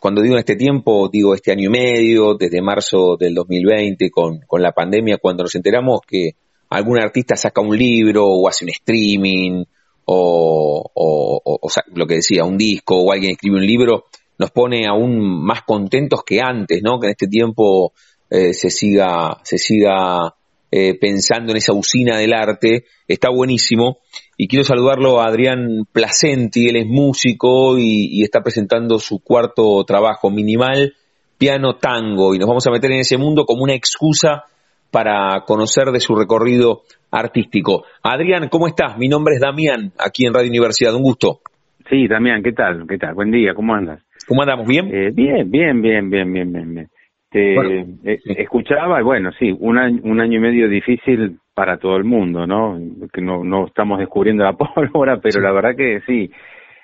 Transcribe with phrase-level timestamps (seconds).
[0.00, 4.40] cuando digo en este tiempo, digo este año y medio, desde marzo del 2020, con,
[4.46, 6.30] con la pandemia, cuando nos enteramos que
[6.70, 9.64] algún artista saca un libro o hace un streaming
[10.04, 14.04] o, o, lo que decía, un disco o alguien escribe un libro,
[14.38, 16.98] nos pone aún más contentos que antes, ¿no?
[16.98, 17.92] Que en este tiempo
[18.30, 20.34] eh, se siga, se siga
[20.70, 23.98] eh, pensando en esa usina del arte, está buenísimo.
[24.36, 30.30] Y quiero saludarlo a Adrián Placenti, él es músico y está presentando su cuarto trabajo
[30.30, 30.94] minimal,
[31.36, 34.44] piano tango, y nos vamos a meter en ese mundo como una excusa
[34.90, 37.84] para conocer de su recorrido artístico.
[38.02, 38.98] Adrián, ¿cómo estás?
[38.98, 40.94] Mi nombre es Damián, aquí en Radio Universidad.
[40.94, 41.40] Un gusto.
[41.88, 42.86] Sí, Damián, ¿qué tal?
[42.88, 43.14] ¿Qué tal?
[43.14, 44.02] Buen día, ¿cómo andas?
[44.26, 44.66] ¿Cómo andamos?
[44.66, 44.86] ¿Bien?
[44.92, 46.88] Eh, bien, bien, bien, bien, bien, bien.
[47.30, 51.96] Te eh, escuchaba, y bueno, sí, un año, un año y medio difícil para todo
[51.96, 52.78] el mundo, ¿no?
[53.12, 56.30] Que no, no estamos descubriendo la pólvora, pero la verdad que sí.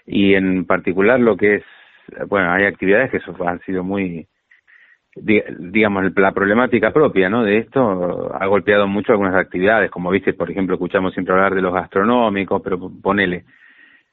[0.06, 1.64] Y en particular lo que es,
[2.28, 4.26] bueno, hay actividades que han sido muy,
[5.16, 7.42] digamos, la problemática propia ¿no?
[7.42, 11.62] de esto ha golpeado mucho algunas actividades, como viste, por ejemplo, escuchamos siempre hablar de
[11.62, 13.44] los gastronómicos, pero ponele,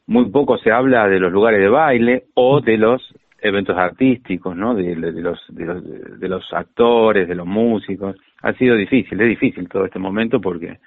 [0.07, 3.02] muy poco se habla de los lugares de baile o de los
[3.42, 4.73] eventos artísticos, ¿no?
[4.73, 5.13] De, los,
[5.49, 8.15] de, los, de los actores, de los músicos.
[8.42, 10.77] Ha sido difícil, es difícil todo este momento porque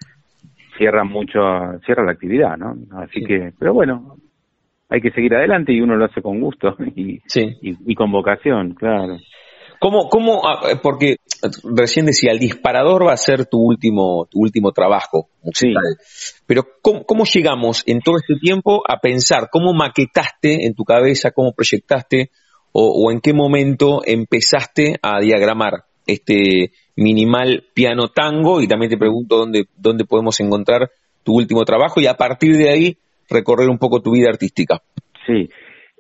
[0.79, 1.41] cierra mucho,
[1.85, 2.75] cierra la actividad, ¿no?
[2.97, 4.17] Así que, pero bueno,
[4.89, 7.21] hay que seguir adelante y uno lo hace con gusto y,
[7.63, 9.19] y con vocación, claro.
[9.81, 11.17] ¿Cómo, cómo, ah, eh, porque
[11.65, 15.83] recién decía, el disparador va a ser tu último, tu último trabajo musical.
[16.47, 21.31] Pero ¿cómo, ¿cómo, llegamos en todo este tiempo a pensar, cómo maquetaste en tu cabeza,
[21.31, 22.31] cómo proyectaste
[22.73, 28.61] o, en qué momento empezaste a diagramar este minimal piano tango?
[28.61, 30.91] Y también te pregunto dónde, dónde podemos encontrar
[31.23, 32.99] tu último trabajo y a partir de ahí
[33.29, 34.83] recorrer un poco tu vida artística.
[35.27, 35.49] Sí.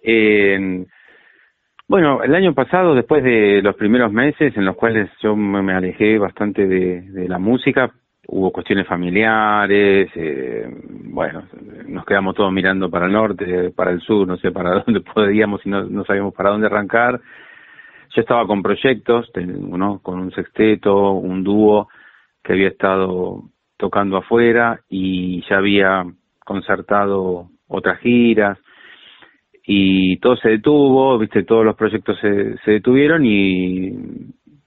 [0.02, 0.86] Eh,
[1.88, 6.18] bueno, el año pasado, después de los primeros meses en los cuales yo me alejé
[6.18, 7.92] bastante de, la música,
[8.26, 10.68] hubo cuestiones familiares, eh,
[11.04, 11.44] bueno,
[11.86, 15.64] nos quedamos todos mirando para el norte, para el sur, no sé para dónde podíamos
[15.64, 17.20] y no, sabíamos para dónde arrancar.
[18.14, 19.30] Yo estaba con proyectos,
[20.02, 21.88] con un sexteto, un dúo
[22.42, 23.42] que había estado
[23.76, 26.04] tocando afuera y ya había
[26.44, 28.58] concertado otras giras
[29.66, 33.92] y todo se detuvo, viste, todos los proyectos se, se detuvieron y,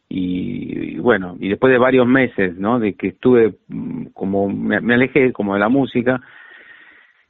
[0.09, 2.79] y, bueno, y después de varios meses, ¿no?
[2.79, 6.19] De que estuve mm, como, me, alejé como de la música,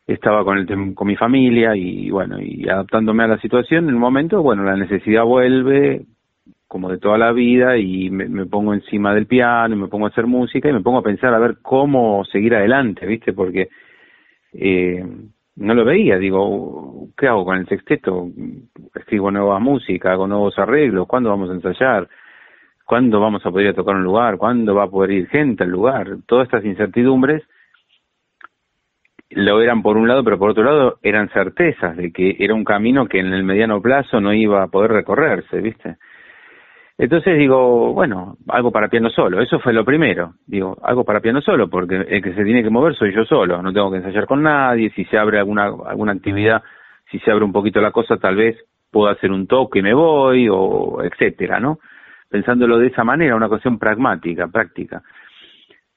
[0.07, 4.01] estaba con el con mi familia y bueno, y adaptándome a la situación, en un
[4.01, 6.05] momento, bueno, la necesidad vuelve
[6.67, 10.05] como de toda la vida y me, me pongo encima del piano y me pongo
[10.05, 13.33] a hacer música y me pongo a pensar a ver cómo seguir adelante, ¿viste?
[13.33, 13.69] Porque
[14.53, 15.05] eh,
[15.59, 18.29] no lo veía, digo, ¿qué hago con el sexteto?
[18.95, 22.07] Escribo nueva música, hago nuevos arreglos, ¿cuándo vamos a ensayar?
[22.85, 24.37] ¿Cuándo vamos a poder tocar un lugar?
[24.37, 26.17] ¿Cuándo va a poder ir gente al lugar?
[26.25, 27.43] Todas estas incertidumbres
[29.31, 32.63] lo eran por un lado, pero por otro lado eran certezas de que era un
[32.63, 35.97] camino que en el mediano plazo no iba a poder recorrerse, ¿viste?
[36.99, 41.39] Entonces digo, bueno, algo para piano solo, eso fue lo primero, digo, algo para piano
[41.39, 44.25] solo, porque el que se tiene que mover soy yo solo, no tengo que ensayar
[44.25, 46.61] con nadie, si se abre alguna, alguna actividad,
[47.09, 48.57] si se abre un poquito la cosa, tal vez
[48.91, 51.79] puedo hacer un toque y me voy, o etcétera, ¿no?
[52.29, 55.01] Pensándolo de esa manera, una cuestión pragmática, práctica.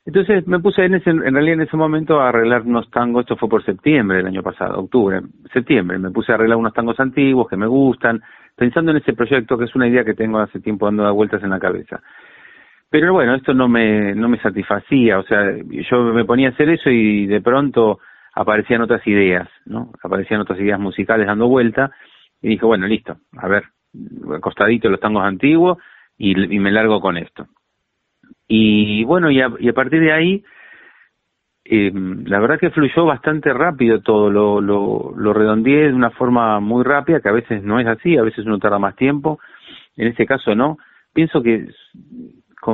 [0.07, 3.37] Entonces me puse en, ese, en realidad en ese momento a arreglar unos tangos, esto
[3.37, 5.21] fue por septiembre del año pasado, octubre,
[5.53, 8.23] septiembre, me puse a arreglar unos tangos antiguos que me gustan,
[8.57, 11.51] pensando en ese proyecto que es una idea que tengo hace tiempo dando vueltas en
[11.51, 12.01] la cabeza.
[12.91, 15.57] Pero bueno, esto no me, no me satisfacía, o sea,
[15.91, 18.01] yo me ponía a hacer eso y de pronto
[18.35, 19.93] aparecían otras ideas, ¿no?
[20.03, 21.91] Aparecían otras ideas musicales dando vuelta
[22.43, 23.65] y dije, bueno, listo, a ver,
[24.41, 25.79] costadito los tangos antiguos
[26.19, 27.47] y, y me largo con esto.
[28.49, 30.45] Y bueno, y a, partir de ahí,
[31.75, 31.91] eh,
[32.27, 36.85] la verdad que fluyó bastante rápido todo, lo, lo, lo redondeé de una forma muy
[36.85, 39.41] rápida, que a veces no es así, a veces uno tarda más tiempo,
[39.97, 40.77] en este caso no.
[41.15, 41.69] Pienso que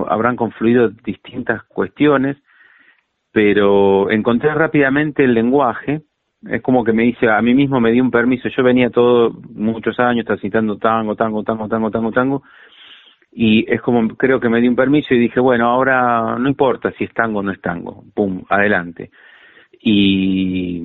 [0.09, 2.39] habrán confluido distintas cuestiones,
[3.31, 6.03] pero encontré rápidamente el lenguaje,
[6.49, 9.33] es como que me dice, a mí mismo me di un permiso, yo venía todo,
[9.55, 12.43] muchos años transitando tango, tango, tango, tango, tango, tango,
[13.33, 16.93] y es como, creo que me di un permiso y dije, bueno, ahora no importa
[16.93, 19.11] si es tango o no es tango, pum, adelante.
[19.81, 20.83] Y,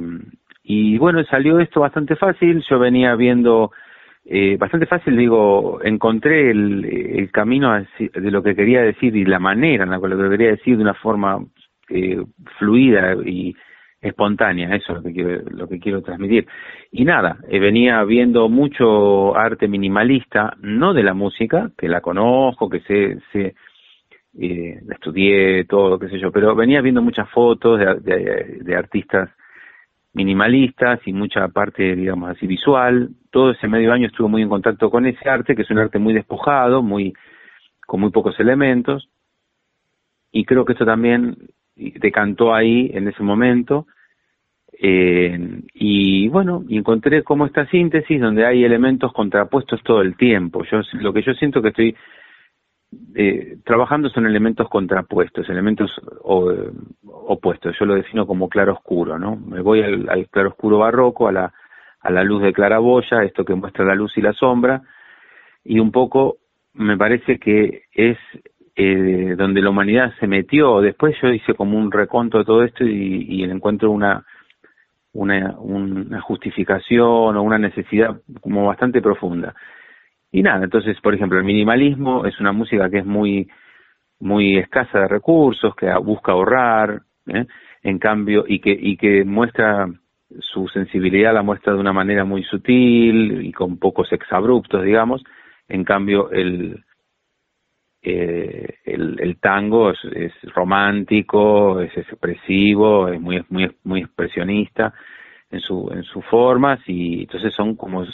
[0.64, 3.72] y bueno, salió esto bastante fácil, yo venía viendo,
[4.26, 9.40] eh, bastante fácil, digo, encontré el, el camino de lo que quería decir y la
[9.40, 11.40] manera en la cual lo quería decir de una forma
[11.90, 12.24] eh,
[12.60, 13.56] fluida y
[14.04, 16.46] espontánea, eso es lo que quiero, lo que quiero transmitir.
[16.92, 22.70] Y nada, eh, venía viendo mucho arte minimalista, no de la música, que la conozco,
[22.70, 23.56] que sé, sé
[24.40, 29.30] eh, la estudié, todo, qué sé yo, pero venía viendo muchas fotos de, de, artistas
[30.14, 33.10] minimalistas y mucha parte, digamos así, visual.
[33.32, 36.00] Todo ese medio año estuve muy en contacto con ese arte, que es un arte
[36.00, 37.14] muy despojado, muy
[37.86, 39.10] con muy pocos elementos.
[40.32, 41.38] Y creo que esto también
[41.76, 43.88] decantó ahí en ese momento.
[44.80, 50.64] Eh, y bueno, encontré como esta síntesis donde hay elementos contrapuestos todo el tiempo.
[50.66, 51.96] Yo lo que yo siento que estoy
[53.16, 55.92] eh, trabajando son elementos contrapuestos, elementos
[56.24, 57.76] opuestos.
[57.80, 59.36] Yo lo defino como claro oscuro, ¿no?
[59.36, 61.54] Me voy al, al claro oscuro barroco, a la
[62.04, 64.82] a la luz de claraboya, esto que muestra la luz y la sombra,
[65.64, 66.38] y un poco
[66.74, 68.18] me parece que es
[68.76, 70.82] eh, donde la humanidad se metió.
[70.82, 74.26] Después yo hice como un reconto de todo esto y, y encuentro una,
[75.14, 79.54] una, una justificación o una necesidad como bastante profunda.
[80.32, 83.48] Y nada, entonces, por ejemplo, el minimalismo es una música que es muy,
[84.20, 87.46] muy escasa de recursos, que busca ahorrar, ¿eh?
[87.84, 89.88] en cambio, y que, y que muestra
[90.40, 95.24] su sensibilidad, la muestra de una manera muy sutil y con pocos exabruptos, digamos.
[95.68, 96.84] En cambio, el,
[98.06, 104.94] eh, el, tango es, romántico, es expresivo, es muy, muy, muy expresionista
[105.50, 108.06] en, su, en sus formas y entonces son como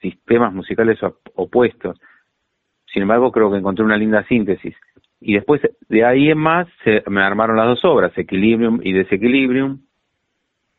[0.00, 1.00] sistemas musicales
[1.34, 2.00] opuestos.
[2.86, 4.76] Sin embargo, creo que encontré una linda síntesis.
[5.20, 9.80] Y después de ahí en más se, me armaron las dos obras, Equilibrium y Desequilibrium,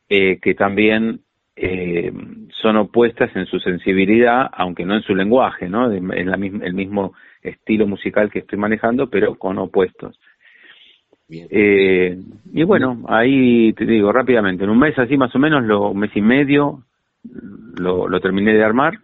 [0.07, 1.19] eh, que también
[1.57, 2.13] eh,
[2.61, 5.91] son opuestas en su sensibilidad, aunque no en su lenguaje, ¿no?
[5.91, 10.19] Es la el mismo estilo musical que estoy manejando, pero con opuestos.
[11.29, 12.17] Eh,
[12.53, 15.99] y bueno, ahí te digo rápidamente, en un mes así más o menos, lo, un
[15.99, 16.83] mes y medio,
[17.77, 18.99] lo, lo terminé de armar.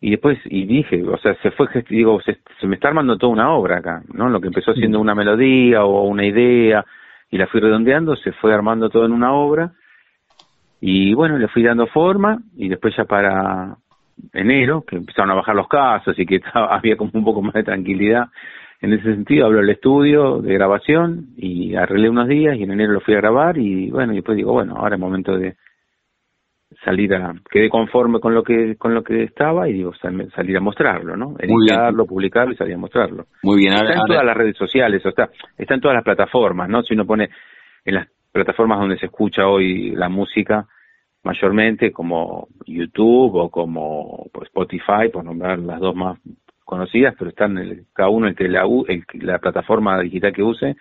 [0.00, 3.32] Y después, y dije, o sea, se fue, digo, se, se me está armando toda
[3.32, 4.28] una obra acá, ¿no?
[4.28, 6.84] Lo que empezó siendo una melodía o una idea
[7.30, 9.72] y la fui redondeando, se fue armando todo en una obra.
[10.80, 13.76] Y bueno, le fui dando forma y después ya para,
[14.32, 17.64] enero, que empezaron a bajar los casos y que había como un poco más de
[17.64, 18.26] tranquilidad.
[18.80, 22.92] En ese sentido, hablo del estudio de grabación y arreglé unos días y en enero
[22.92, 25.56] lo fui a grabar y bueno, y después digo, bueno, ahora es momento de
[26.84, 30.60] salir a, quedé conforme con lo que con lo que estaba y digo salir a
[30.60, 31.36] mostrarlo, ¿no?
[31.38, 33.26] Editarlo, publicarlo y salir a mostrarlo.
[33.42, 33.74] Muy bien.
[33.74, 36.82] Está en todas las redes sociales, o está, está en todas las plataformas, ¿no?
[36.82, 37.30] Si uno pone
[37.84, 40.66] en las plataformas donde se escucha hoy la música,
[41.24, 46.18] mayormente como YouTube o como pues, Spotify, por nombrar las dos más
[46.64, 48.64] conocidas, pero están el, cada uno entre la,
[49.14, 50.76] la plataforma digital que use.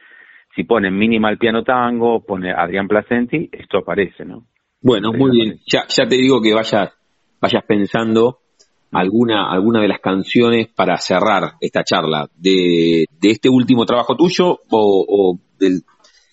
[0.55, 4.45] Si ponen Minimal Piano Tango, pone Adrián Placenti, esto aparece, ¿no?
[4.81, 5.59] Bueno, muy bien.
[5.65, 6.93] Ya, ya te digo que vayas,
[7.41, 8.39] vayas pensando
[8.91, 14.59] alguna, alguna de las canciones para cerrar esta charla de, de este último trabajo tuyo
[14.69, 15.81] o, o, del,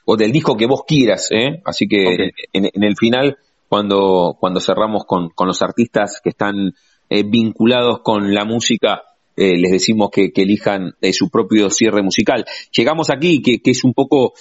[0.04, 1.62] o del disco que vos quieras, ¿eh?
[1.64, 3.38] Así que en, en el final
[3.70, 6.74] cuando, cuando cerramos con, con los artistas que están
[7.08, 9.02] eh, vinculados con la música,
[9.36, 12.44] eh, les decimos que, que elijan eh, su propio cierre musical.
[12.76, 14.32] Llegamos aquí, que, que es un poco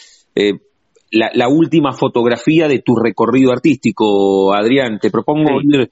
[1.12, 4.98] la, la, última fotografía de tu recorrido artístico, Adrián.
[5.00, 5.92] Te propongo ir,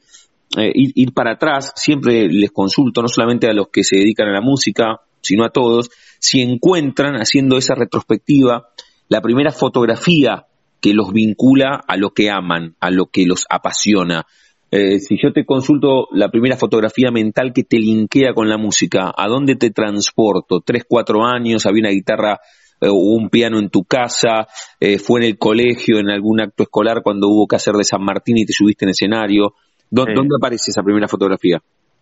[0.73, 1.73] ir, ir para atrás.
[1.75, 5.51] Siempre les consulto, no solamente a los que se dedican a la música, sino a
[5.51, 8.69] todos, si encuentran, haciendo esa retrospectiva,
[9.09, 10.47] la primera fotografía
[10.81, 14.25] que los vincula a lo que aman, a lo que los apasiona.
[14.69, 19.13] Eh, si yo te consulto la primera fotografía mental que te linkea con la música,
[19.15, 20.59] ¿a dónde te transporto?
[20.59, 21.65] ¿Tres, cuatro años?
[21.65, 22.39] ¿Había una guitarra
[22.81, 24.47] eh, o un piano en tu casa?
[24.79, 28.03] Eh, ¿Fue en el colegio, en algún acto escolar cuando hubo que hacer de San
[28.03, 29.53] Martín y te subiste en escenario?
[29.89, 31.59] ¿Dónde, ¿dónde aparece esa primera fotografía?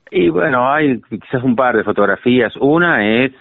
[0.10, 2.54] Y bueno, hay quizás un par de fotografías.
[2.60, 3.32] Una es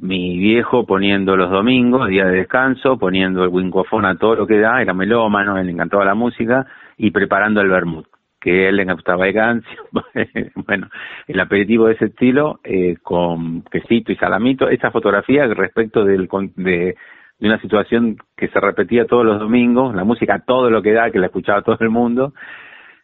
[0.00, 4.58] mi viejo poniendo los domingos, día de descanso, poniendo el wincofón a todo lo que
[4.58, 8.06] da, era melómano, él le encantaba la música, y preparando el vermut,
[8.40, 9.82] que él le encantaba el gancio,
[10.66, 10.88] bueno,
[11.26, 16.96] el aperitivo de ese estilo, eh, con quesito y salamito, esa fotografía respecto del, de,
[17.38, 21.10] de una situación que se repetía todos los domingos, la música todo lo que da,
[21.10, 22.34] que la escuchaba todo el mundo,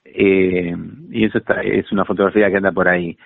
[0.04, 0.74] eh,
[1.10, 3.16] y eso está, es una fotografía que anda por ahí.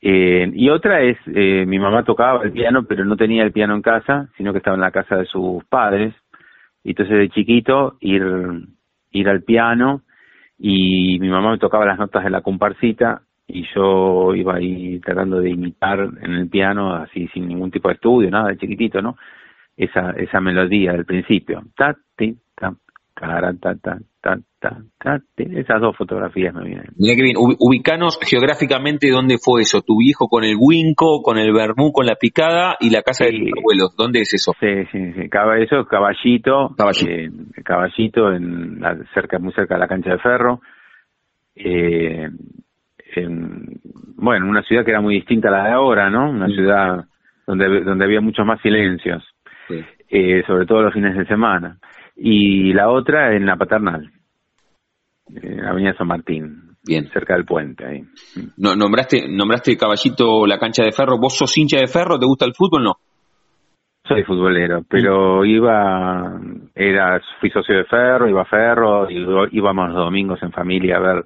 [0.00, 3.74] Eh, y otra es, eh, mi mamá tocaba el piano, pero no tenía el piano
[3.74, 6.14] en casa, sino que estaba en la casa de sus padres.
[6.84, 8.24] Y entonces de chiquito ir,
[9.10, 10.02] ir al piano
[10.58, 15.40] y mi mamá me tocaba las notas de la comparsita y yo iba ahí tratando
[15.40, 19.16] de imitar en el piano, así sin ningún tipo de estudio, nada, de chiquitito, ¿no?
[19.76, 21.62] Esa, esa melodía del principio.
[21.76, 22.74] Ta, ti, ta,
[23.18, 23.74] ta,
[24.60, 26.86] ta, esas dos fotografías me vienen.
[26.96, 31.52] Mira que bien, ubicanos geográficamente dónde fue eso, tu viejo con el Winco, con el
[31.52, 34.52] Bermú, con la picada y la casa de tus abuelos, ¿dónde es eso?
[34.60, 37.30] Sí, sí, sí, eso Caballito, Caballito, eh,
[37.64, 38.80] Caballito en
[39.14, 40.60] cerca, muy cerca de la cancha de ferro,
[41.54, 42.28] eh,
[43.16, 43.80] en,
[44.16, 46.30] bueno, una ciudad que era muy distinta a la de ahora, ¿no?
[46.30, 46.52] Una mm.
[46.52, 47.04] ciudad
[47.46, 49.24] donde, donde había muchos más silencios,
[50.10, 51.78] eh, sobre todo los fines de semana
[52.18, 54.10] y la otra en la paternal,
[55.34, 56.64] en Avenida San Martín.
[56.84, 57.08] Bien.
[57.12, 58.02] Cerca del puente ahí.
[58.56, 61.18] No, nombraste, nombraste caballito la cancha de ferro.
[61.18, 62.18] ¿Vos sos hincha de ferro?
[62.18, 62.94] ¿Te gusta el fútbol no?
[64.06, 66.40] Soy futbolero, pero iba,
[66.74, 69.16] era, fui socio de ferro, iba a ferro, y
[69.52, 71.24] íbamos los domingos en familia a ver,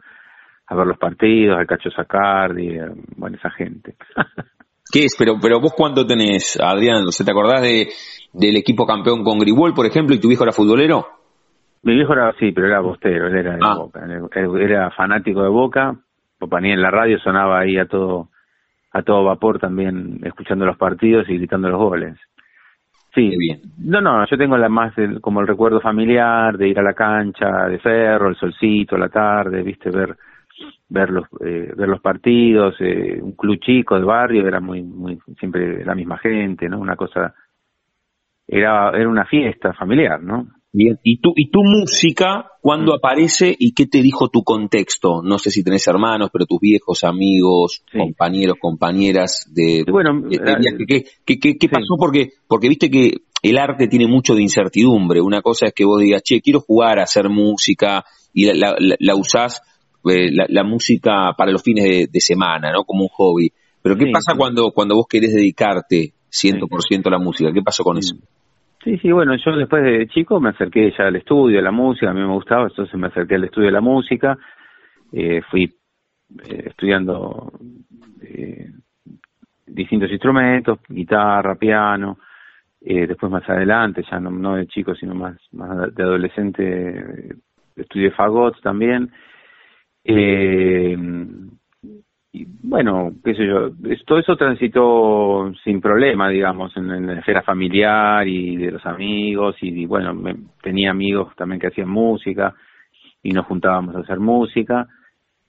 [0.66, 2.78] a ver los partidos, al Cacho Sacardi,
[3.16, 3.94] bueno, esa gente.
[4.92, 5.16] ¿Qué es?
[5.18, 7.88] Pero, pero vos cuánto tenés, Adrián, ¿se te acordás de,
[8.34, 11.06] del equipo campeón con Gribol, por ejemplo, y tu hijo era futbolero?
[11.82, 13.74] Mi viejo era así, pero era bostero, él era de ah.
[13.76, 14.00] Boca,
[14.60, 15.96] era fanático de Boca,
[16.38, 18.28] Popanía en la radio sonaba ahí a todo
[18.92, 22.18] a todo vapor también escuchando los partidos y gritando los goles.
[23.14, 23.60] Sí, bien.
[23.78, 27.68] No, no, yo tengo la más como el recuerdo familiar de ir a la cancha
[27.68, 30.16] de ferro, el solcito, la tarde, viste, ver
[30.88, 35.18] ver los eh, ver los partidos, eh, un club chico de barrio era muy muy
[35.38, 36.78] siempre la misma gente, ¿no?
[36.78, 37.34] Una cosa
[38.46, 40.48] era era una fiesta familiar, ¿no?
[40.74, 42.94] Bien, ¿y tu, y tu música cuándo mm.
[42.96, 45.20] aparece y qué te dijo tu contexto?
[45.22, 51.58] No sé si tenés hermanos, pero tus viejos amigos, compañeros, compañeras de, bueno, ¿Qué, qué,
[51.58, 51.96] qué, pasó?
[51.98, 55.20] Porque, porque viste que el arte tiene mucho de incertidumbre.
[55.20, 59.14] Una cosa es que vos digas, che, quiero jugar a hacer música y la, la,
[59.14, 59.60] usás,
[60.10, 62.84] eh, la, música para los fines de, semana, ¿no?
[62.84, 63.50] Como un hobby.
[63.82, 67.52] Pero ¿qué pasa cuando, cuando vos querés dedicarte 100% a la música?
[67.52, 68.16] ¿Qué pasó con eso?
[68.84, 72.10] Sí, sí, bueno, yo después de chico me acerqué ya al estudio de la música,
[72.10, 74.36] a mí me gustaba, entonces me acerqué al estudio de la música,
[75.12, 75.64] eh, fui
[76.44, 77.52] eh, estudiando
[78.22, 78.70] eh,
[79.66, 82.18] distintos instrumentos, guitarra, piano,
[82.80, 87.36] eh, después más adelante, ya no, no de chico, sino más, más de adolescente,
[87.76, 89.10] estudié fagot también.
[90.04, 90.96] Eh,
[92.34, 93.72] y bueno, qué sé yo,
[94.06, 99.84] todo eso transitó sin problema, digamos, en, la esfera familiar y de los amigos y,
[99.84, 100.18] bueno,
[100.62, 102.54] tenía amigos también que hacían música
[103.22, 104.88] y nos juntábamos a hacer música.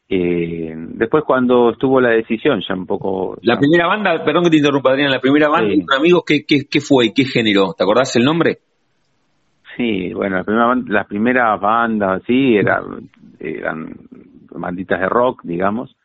[0.10, 3.38] Eh, después cuando estuvo la decisión, ya un poco...
[3.44, 5.86] La primera banda, perdón que te interrumpa Adrián, la primera banda, sí.
[5.98, 7.74] amigos, ¿qué, qué, ¿qué fue y qué género?
[7.78, 8.58] ¿Te acordás el nombre?
[9.78, 13.96] Sí, bueno, la primera, las primeras bandas, sí, eran, eran
[14.60, 15.96] banditas de rock, digamos,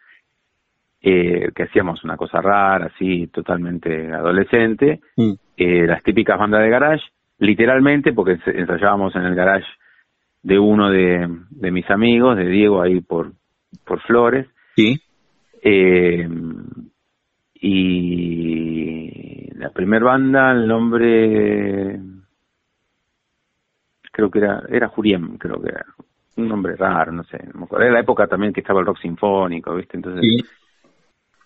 [1.01, 5.33] eh, que hacíamos una cosa rara, así, totalmente adolescente, mm.
[5.57, 7.05] eh, las típicas bandas de garage,
[7.39, 9.67] literalmente, porque ensayábamos en el garage
[10.43, 13.33] de uno de, de mis amigos, de Diego, ahí por,
[13.85, 14.47] por Flores.
[14.75, 15.01] Sí.
[15.63, 16.29] Eh,
[17.61, 22.01] y la primer banda, el nombre
[24.13, 25.85] creo que era era Juriem, creo que era
[26.39, 27.85] un nombre raro, no sé, me acuerdo.
[27.85, 29.97] Era la época también que estaba el rock sinfónico, ¿viste?
[29.97, 30.25] Entonces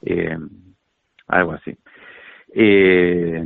[0.03, 0.37] eh,
[1.29, 1.77] algo así.
[2.55, 3.45] Eh,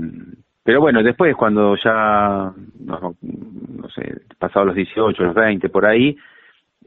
[0.63, 6.17] pero bueno, después cuando ya, no, no sé, pasados los 18, los 20, por ahí,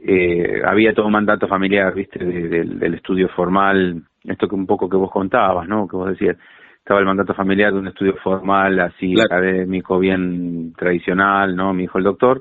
[0.02, 4.96] eh, había todo un mandato familiar, viste, del estudio formal, esto que un poco que
[4.96, 5.88] vos contabas, ¿no?
[5.88, 6.36] Que vos decías,
[6.78, 11.72] estaba el mandato familiar de un estudio formal, así, académico, bien tradicional, ¿no?
[11.72, 12.40] Mi hijo el doctor,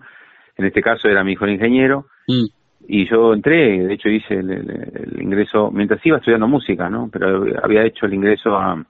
[0.59, 2.59] en este caso era mi hijo el ingeniero, mm
[2.91, 7.07] y yo entré, de hecho hice el, ingreso, mientras iba estudiando música, ¿no?
[7.13, 8.83] Pero había hecho el ingreso a,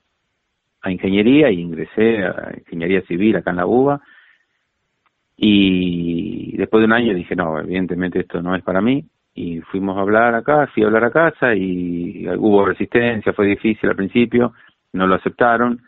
[0.80, 4.00] a ingeniería y ingresé a ingeniería civil acá en la UBA.
[5.36, 9.04] Y después de un año dije, no, evidentemente esto no es para mí.
[9.34, 13.90] Y fuimos a hablar acá, fui a hablar a casa y hubo resistencia, fue difícil
[13.90, 14.54] al principio,
[14.94, 15.82] no lo aceptaron.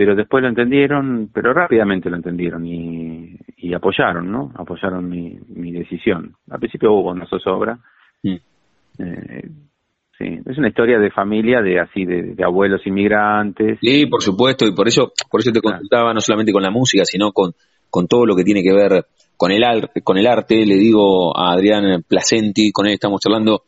[0.00, 4.50] Pero después lo entendieron, pero rápidamente lo entendieron y, y apoyaron, ¿no?
[4.54, 6.36] Apoyaron mi, mi decisión.
[6.48, 7.78] Al principio hubo una zozobra.
[8.22, 8.36] Mm.
[8.98, 9.48] Eh,
[10.16, 13.78] sí, es una historia de familia, de así, de, abuelos inmigrantes.
[13.82, 17.04] Sí, por supuesto, y por eso, por eso te consultaba no solamente con la música,
[17.04, 17.52] sino con,
[17.90, 19.04] con todo lo que tiene que ver
[19.36, 19.62] con el,
[20.02, 20.64] con el arte.
[20.64, 23.64] Le digo a Adrián Placenti, con él estamos charlando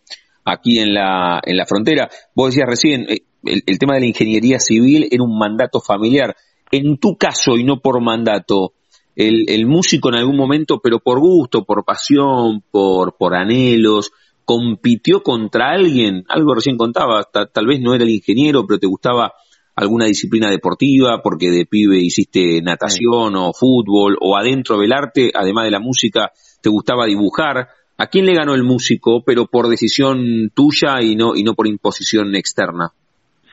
[0.47, 2.09] aquí en la, en la frontera.
[2.35, 6.37] Vos decías recién, eh, el, tema de la ingeniería civil era un mandato familiar.
[6.70, 8.72] En tu caso, y no por mandato,
[9.14, 14.12] el, músico en algún momento, pero por gusto, por pasión, por, por anhelos,
[14.44, 19.32] compitió contra alguien, algo recién contaba, tal vez no era el ingeniero, pero te gustaba
[19.75, 25.64] alguna disciplina deportiva, porque de pibe hiciste natación o fútbol, o adentro del arte, además
[25.64, 27.68] de la música, te gustaba dibujar.
[27.99, 31.66] ¿A quién le ganó el músico, pero por decisión tuya y no, y no por
[31.66, 32.92] imposición externa?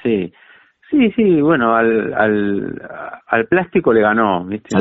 [0.02, 0.32] Sí,
[0.90, 2.82] sí, sí, bueno, al, al,
[3.28, 4.78] al plástico le ganó, ¿viste?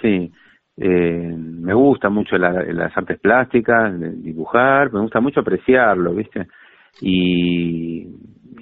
[0.00, 0.32] sí,
[0.78, 6.46] eh, me gusta mucho las artes plásticas, dibujar, me gusta mucho apreciarlo, ¿viste?
[7.00, 8.06] Y,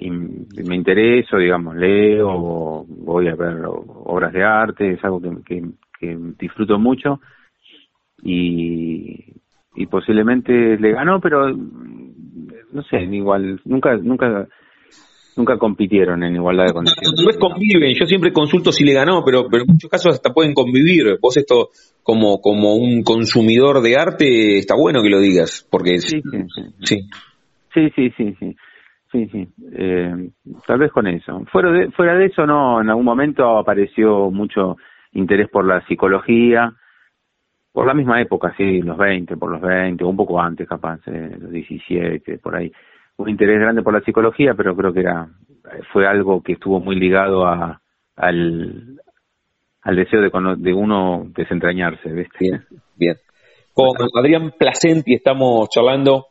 [0.01, 5.63] me intereso, digamos, leo, voy a ver obras de arte, es algo que,
[5.99, 7.19] que, disfruto mucho
[8.21, 9.33] y,
[9.75, 14.47] y posiblemente le ganó, pero no sé, igual, nunca, nunca
[15.37, 17.13] nunca compitieron en igualdad de condiciones.
[17.17, 20.53] No, conviven, yo siempre consulto si le ganó, pero, pero en muchos casos hasta pueden
[20.53, 21.17] convivir.
[21.21, 21.69] Vos esto,
[22.03, 26.21] como, como un consumidor de arte, está bueno que lo digas, porque sí,
[26.81, 26.97] sí,
[27.73, 28.55] sí, sí, sí, sí,
[29.11, 29.47] sí, sí.
[29.73, 30.29] Eh,
[30.65, 31.43] tal vez con eso.
[31.51, 34.77] Fuera de, fuera de eso, no, en algún momento apareció mucho
[35.13, 36.73] interés por la psicología,
[37.71, 40.99] por la misma época, sí, los 20, por los 20, o un poco antes capaz,
[41.07, 42.71] eh, los 17, por ahí
[43.17, 45.29] un interés grande por la psicología, pero creo que era
[45.91, 47.81] fue algo que estuvo muy ligado a,
[48.15, 48.99] al,
[49.83, 52.09] deseo de, de uno desentrañarse.
[52.39, 53.17] Bien, bien.
[53.73, 56.27] Con Adrián Placenti estamos charlando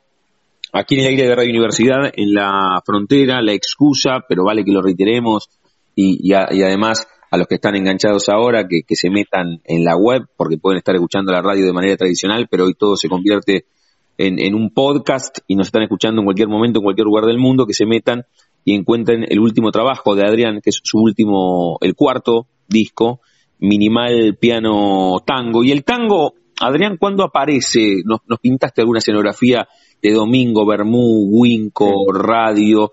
[0.73, 4.73] aquí en el aire de Radio Universidad, en la frontera, la excusa, pero vale que
[4.73, 5.49] lo reiteremos,
[5.95, 10.23] y, y, además a los que están enganchados ahora, que, se metan en la web,
[10.37, 13.67] porque pueden estar escuchando la radio de manera tradicional, pero hoy todo se convierte
[14.19, 17.67] en, un podcast y nos están escuchando en cualquier momento, en cualquier lugar del mundo,
[17.67, 18.25] que se metan
[18.65, 23.21] y encuentren el último trabajo de Adrián, que es su último, el cuarto disco,
[23.59, 25.65] Minimal Piano Tango.
[25.65, 28.03] Y el tango, Adrián, ¿cuándo aparece?
[28.05, 29.69] Nos, nos pintaste alguna escenografía
[30.01, 32.93] de Domingo, Bermú, Winco, Radio,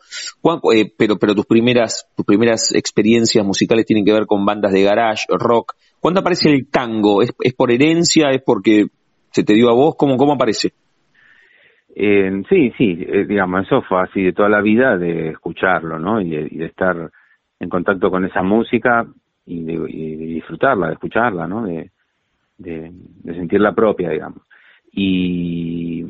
[0.73, 4.83] eh, pero, pero tus primeras, tus primeras experiencias musicales tienen que ver con bandas de
[4.83, 5.73] garage, rock.
[5.99, 7.21] ¿Cuándo aparece el tango?
[7.21, 8.31] ¿Es, es por herencia?
[8.31, 8.87] ¿Es porque
[9.31, 9.95] se te dio a vos?
[9.97, 10.73] ¿Cómo, cómo aparece?
[11.95, 16.21] Eh, sí, sí, eh, digamos, eso fue así de toda la vida, de escucharlo, ¿no?
[16.21, 17.11] Y de, estar
[17.59, 19.05] en contacto con esa música
[19.45, 21.65] y de, disfrutarla, de escucharla, ¿no?
[21.65, 21.91] De,
[22.57, 22.91] de,
[23.25, 24.41] sentirla propia, digamos.
[24.93, 26.05] Y,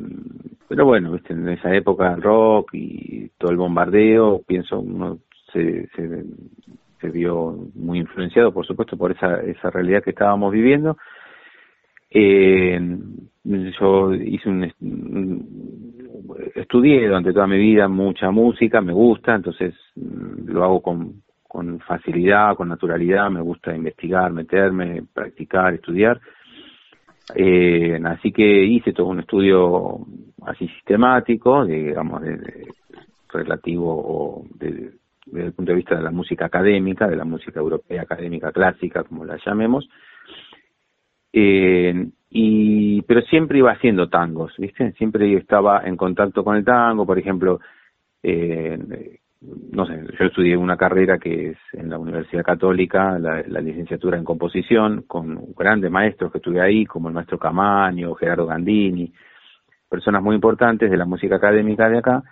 [0.68, 1.32] pero bueno, ¿viste?
[1.32, 5.18] en esa época el rock y todo el bombardeo, pienso, uno
[5.52, 6.24] se, se,
[7.00, 10.96] se vio muy influenciado, por supuesto, por esa, esa realidad que estábamos viviendo.
[12.14, 12.78] Eh,
[13.44, 14.72] yo hice un,
[16.54, 21.80] estudié durante toda mi vida mucha música, me gusta, entonces mm, lo hago con, con
[21.80, 26.20] facilidad, con naturalidad, me gusta investigar, meterme, practicar, estudiar.
[27.34, 30.00] Eh, así que hice todo un estudio
[30.44, 32.20] así sistemático, digamos,
[33.32, 34.92] relativo o desde
[35.32, 39.24] el punto de vista de la música académica, de la música europea académica clásica, como
[39.24, 39.88] la llamemos.
[41.32, 44.92] Eh, y pero siempre iba haciendo tangos, ¿viste?
[44.92, 47.60] Siempre estaba en contacto con el tango, por ejemplo,
[48.22, 49.18] eh,
[49.72, 54.24] no sé, yo estudié una carrera que es en la Universidad Católica, la, licenciatura en
[54.24, 59.12] composición, con grandes maestros que estuve ahí, como el maestro Camaño, Gerardo Gandini,
[59.88, 62.22] personas muy importantes de la música académica de acá,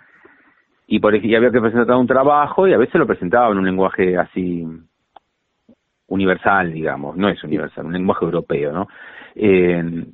[0.87, 3.65] y por y había que presentar un trabajo y a veces lo presentaba en un
[3.65, 4.65] lenguaje así
[6.11, 8.87] universal, digamos, no es universal, un lenguaje europeo, ¿no?
[9.33, 10.05] Eh,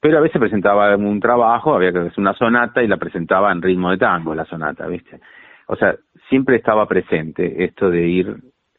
[0.00, 3.62] pero a veces presentaba un trabajo, había que hacer una sonata y la presentaba en
[3.62, 5.20] ritmo de tango, la sonata, ¿viste?
[5.68, 5.96] O sea,
[6.28, 8.36] siempre estaba presente esto de ir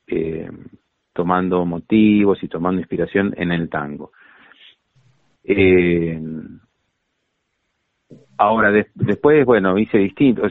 [0.08, 0.52] eh,
[1.14, 4.12] tomando motivos y tomando inspiración en el tango.
[5.44, 6.20] Eh,
[8.38, 10.44] ahora, después, bueno, hice distinto,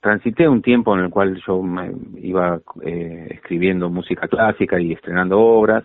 [0.00, 5.38] transité un tiempo en el cual yo me iba eh, escribiendo música clásica y estrenando
[5.38, 5.84] obras,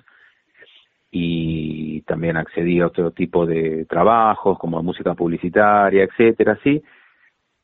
[1.12, 6.82] y también accedí a otro tipo de trabajos como música publicitaria, etcétera, sí.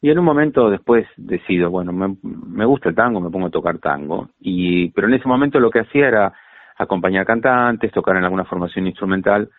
[0.01, 3.51] Y en un momento después decido, bueno, me, me, gusta el tango, me pongo a
[3.51, 4.29] tocar tango.
[4.39, 6.33] Y, pero en ese momento lo que hacía era
[6.77, 9.49] acompañar cantantes, tocar en alguna formación instrumental,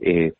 [0.00, 0.32] eh,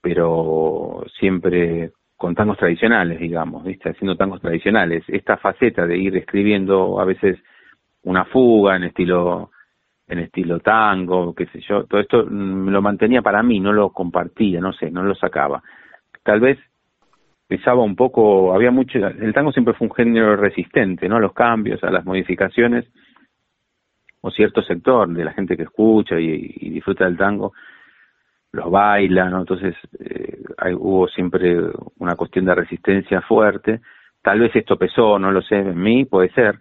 [0.00, 3.90] pero siempre con tangos tradicionales, digamos, ¿viste?
[3.90, 5.02] haciendo tangos tradicionales.
[5.08, 7.36] Esta faceta de ir escribiendo a veces
[8.04, 9.50] una fuga en estilo
[10.06, 13.90] en estilo tango, qué sé yo, todo esto mm, lo mantenía para mí, no lo
[13.90, 15.64] compartía, no sé, no lo sacaba.
[16.22, 16.60] Tal vez
[17.48, 21.16] pensaba un poco, había mucho, el tango siempre fue un género resistente, ¿no?
[21.16, 22.84] A los cambios, a las modificaciones,
[24.20, 27.52] o cierto sector de la gente que escucha y, disfruta del tango,
[28.52, 29.40] los baila, ¿no?
[29.40, 30.42] Entonces eh,
[30.74, 31.56] hubo siempre
[31.98, 33.80] una cuestión de resistencia fuerte.
[34.22, 36.58] Tal vez esto pesó, no lo sé, en mí puede ser.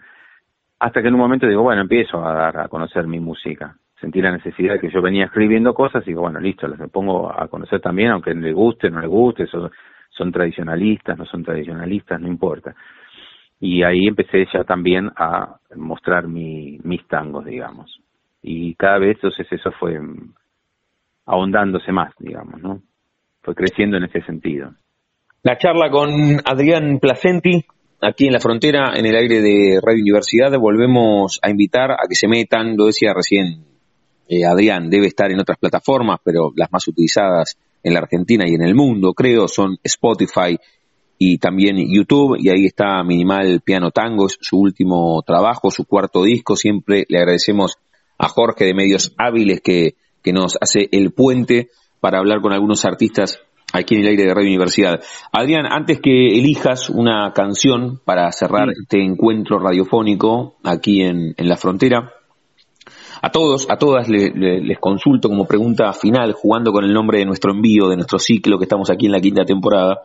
[0.80, 3.76] Hasta que en un momento digo, bueno, empiezo a dar a conocer mi música.
[4.00, 7.32] Sentí la necesidad de que yo venía escribiendo cosas y digo, bueno, listo, las pongo
[7.32, 9.70] a conocer también, aunque le guste, no le guste, eso
[10.10, 12.74] son tradicionalistas, no son tradicionalistas, no importa.
[13.60, 18.02] Y ahí empecé ya también a mostrar mi, mis tangos, digamos.
[18.42, 20.00] Y cada vez entonces eso fue
[21.32, 22.82] ahondándose más, digamos, ¿no?
[23.42, 24.74] Fue creciendo en ese sentido.
[25.44, 26.10] La charla con
[26.46, 27.66] Adrián Placenti,
[28.02, 32.16] aquí en la frontera, en el aire de Radio Universidad, volvemos a invitar a que
[32.16, 33.64] se metan, lo decía recién
[34.28, 38.54] eh, Adrián, debe estar en otras plataformas, pero las más utilizadas en la Argentina y
[38.54, 40.60] en el mundo, creo, son Spotify
[41.18, 46.24] y también YouTube, y ahí está Minimal Piano Tango, es su último trabajo, su cuarto
[46.24, 47.78] disco, siempre le agradecemos
[48.18, 52.86] a Jorge de Medios Hábiles que, que nos hace el puente para hablar con algunos
[52.86, 53.40] artistas
[53.74, 55.02] aquí en el aire de Radio Universidad.
[55.32, 61.58] Adrián, antes que elijas una canción para cerrar este encuentro radiofónico aquí en, en la
[61.58, 62.12] frontera,
[63.22, 67.52] a todos, a todas les consulto como pregunta final, jugando con el nombre de nuestro
[67.52, 70.02] envío, de nuestro ciclo que estamos aquí en la quinta temporada,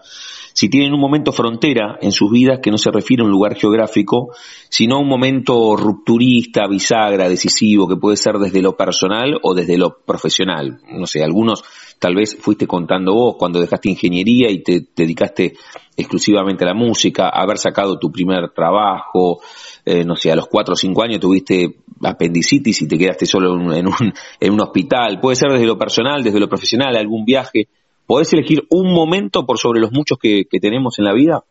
[0.57, 3.57] si tienen un momento frontera en sus vidas que no se refiere a un lugar
[3.57, 4.31] geográfico,
[4.71, 9.77] sino a un momento rupturista, bisagra, decisivo, que puede ser desde lo personal o desde
[9.77, 10.81] lo profesional.
[10.91, 11.63] No sé, algunos
[11.99, 15.53] tal vez fuiste contando vos cuando dejaste ingeniería y te dedicaste
[15.95, 19.43] exclusivamente a la música, haber sacado tu primer trabajo,
[19.85, 23.53] eh, no sé, a los cuatro o cinco años tuviste apendicitis y te quedaste solo
[23.75, 25.21] en un, en un, hospital.
[25.21, 27.69] Puede ser desde lo personal, desde lo profesional, algún viaje.
[28.07, 31.43] ¿Podés elegir un momento por sobre los muchos que, tenemos en la vida?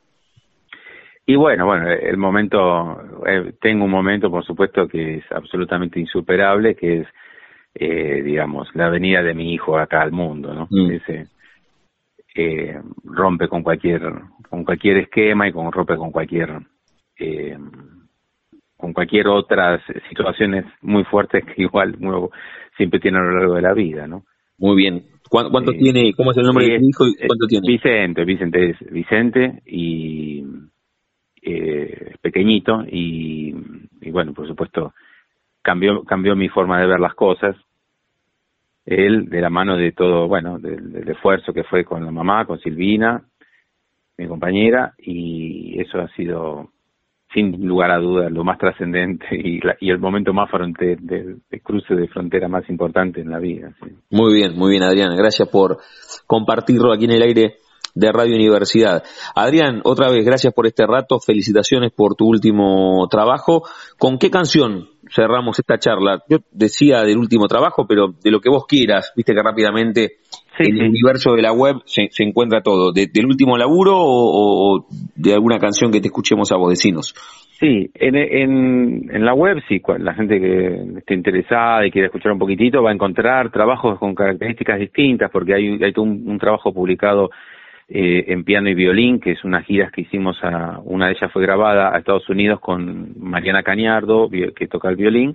[1.26, 6.76] Y bueno, bueno, el momento, eh, tengo un momento, por supuesto, que es absolutamente insuperable,
[6.76, 7.08] que es,
[7.74, 10.68] eh, digamos, la venida de mi hijo acá al mundo, ¿no?
[10.70, 10.92] Mm.
[10.92, 11.26] Ese,
[12.36, 14.02] eh, rompe con cualquier,
[14.50, 16.60] con cualquier esquema y con, rompe con cualquier
[17.18, 17.58] eh,
[18.76, 21.98] con cualquier otras situaciones muy fuertes que igual
[22.76, 24.26] siempre tiene a lo largo de la vida, ¿no?
[24.58, 25.15] Muy bien.
[25.30, 27.68] ¿Cuánto, tiene, cómo es el nombre de tu hijo y cuánto tiene?
[27.68, 30.44] Vicente, Vicente es Vicente y
[31.42, 33.54] eh, pequeñito y,
[34.12, 34.94] bueno, por supuesto
[35.62, 37.56] cambió cambió mi forma de ver las cosas.
[38.86, 42.60] Él de la mano de todo, bueno, del esfuerzo que fue con la mamá, con
[42.60, 43.24] Silvina,
[44.18, 46.70] mi compañera y eso ha sido
[47.36, 51.94] sin lugar a dudas, lo más trascendente y, y, el momento más fronter, de, cruce
[51.94, 53.76] de frontera más importante en la vida.
[54.10, 55.16] Muy bien, muy bien, Adrián.
[55.18, 55.78] Gracias por
[56.26, 57.58] compartirlo aquí en el aire
[57.94, 59.04] de Radio Universidad.
[59.36, 63.64] Adrián, otra vez, gracias por este rato, felicitaciones por tu último trabajo.
[63.98, 66.24] ¿Con qué canción cerramos esta charla?
[66.30, 70.20] Yo decía del último trabajo, pero de lo que vos quieras, viste que rápidamente
[70.60, 75.60] en el universo de la web se, encuentra todo, ¿del último laburo o, de alguna
[75.60, 77.14] canción que te escuchemos a vos, decinos?
[77.60, 82.34] Sí, en, en, en la web sí, la gente que esté interesada y quiere escuchar
[82.34, 87.30] un poquitito va a encontrar trabajos con características distintas porque hay, hay un, trabajo publicado
[87.88, 91.32] eh, en piano y violín, que es unas giras que hicimos, a, una de ellas
[91.32, 95.34] fue grabada a Estados Unidos con Mariana Cañardo, que toca el violín,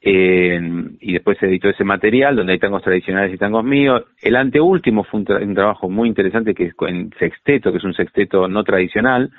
[0.00, 0.60] eh,
[1.00, 4.04] y después se editó ese material donde hay tangos tradicionales y tangos míos.
[4.20, 8.48] El anteúltimo fue un, trabajo muy interesante que es en sexteto, que es un sexteto
[8.48, 9.30] no tradicional,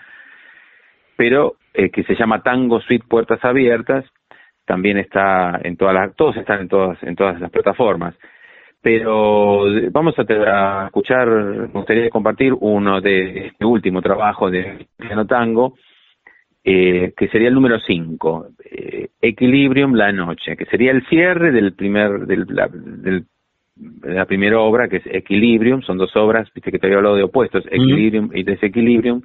[1.16, 4.06] pero eh, que se llama Tango Suite Puertas Abiertas.
[4.66, 8.16] También está en todas las, todos están en todas, en todas las plataformas.
[8.82, 15.76] Pero vamos a, escuchar, me gustaría compartir uno de este último trabajo de piano tango,
[16.70, 21.72] eh, que sería el número 5, eh, Equilibrium la noche, que sería el cierre del
[21.72, 23.24] primer, del, la, de
[24.14, 27.24] la primera obra, que es Equilibrium, son dos obras, viste que te había hablado de
[27.24, 29.22] opuestos, Equilibrium y Desequilibrium,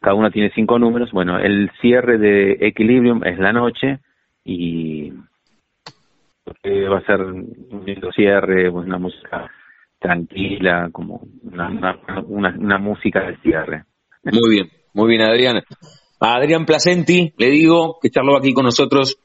[0.00, 4.00] cada una tiene cinco números, bueno, el cierre de Equilibrium es la noche
[4.44, 5.12] y
[6.42, 9.48] va a ser un lindo cierre, una música
[10.00, 11.68] tranquila, como una,
[12.26, 13.84] una, una música de cierre.
[14.24, 15.62] Muy bien, muy bien Adrián
[16.20, 19.18] a Adrián Placenti, le digo, que charló aquí con nosotros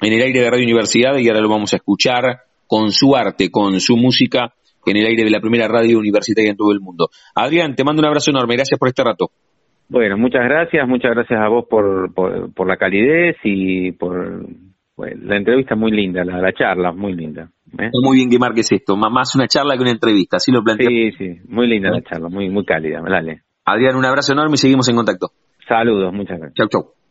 [0.00, 3.50] en el aire de Radio Universidad y ahora lo vamos a escuchar con su arte,
[3.50, 4.52] con su música
[4.86, 7.08] en el aire de la primera radio universitaria en todo el mundo.
[7.34, 9.30] Adrián, te mando un abrazo enorme, gracias por este rato.
[9.88, 14.46] Bueno, muchas gracias, muchas gracias a vos por, por, la calidez y por
[14.96, 17.50] la entrevista muy linda, la, charla muy linda.
[17.78, 17.90] ¿eh?
[18.02, 21.14] Muy bien que marques esto, más una charla que una entrevista, así lo planteamos.
[21.18, 23.42] Sí, sí, muy linda la charla, muy, muy cálida, dale.
[23.64, 25.28] Adrián, un abrazo enorme y seguimos en contacto.
[25.72, 26.54] Saludos, muchas gracias.
[26.54, 27.01] Chau, chau.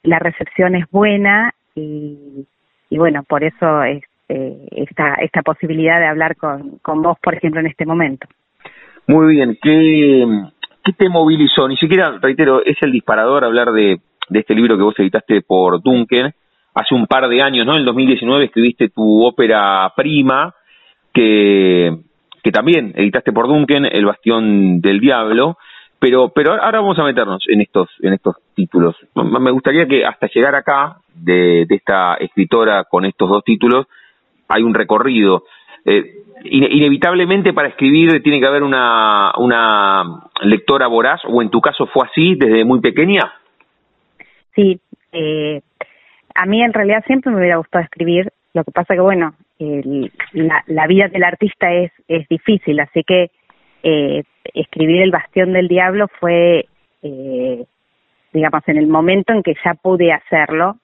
[0.03, 2.45] la recepción es buena y,
[2.89, 7.59] y bueno, por eso es, esta, esta posibilidad de hablar con, con vos, por ejemplo,
[7.59, 8.27] en este momento.
[9.05, 10.25] Muy bien, ¿qué,
[10.83, 11.67] qué te movilizó?
[11.67, 15.81] Ni siquiera, reitero, es el disparador hablar de, de este libro que vos editaste por
[15.81, 16.33] Duncan,
[16.73, 17.73] hace un par de años, ¿no?
[17.73, 20.53] En el 2019 escribiste tu ópera prima,
[21.13, 21.97] que,
[22.43, 25.57] que también editaste por Duncan, El Bastión del Diablo,
[25.99, 28.95] pero, pero ahora vamos a meternos en estos, en estos títulos.
[29.15, 33.85] Me gustaría que hasta llegar acá, de, de esta escritora con estos dos títulos,
[34.47, 35.43] hay un recorrido.
[35.85, 41.85] Eh, inevitablemente para escribir tiene que haber una, una lectora voraz, o en tu caso
[41.87, 43.31] fue así desde muy pequeña.
[44.55, 44.79] Sí,
[45.11, 45.61] eh,
[46.35, 49.33] a mí en realidad siempre me hubiera gustado escribir, lo que pasa que bueno,
[50.33, 53.29] la, la, vida del artista es, es difícil, así que
[53.83, 56.65] eh, escribir El Bastión del Diablo fue,
[57.03, 57.65] eh,
[58.33, 60.77] digamos, en el momento en que ya pude hacerlo,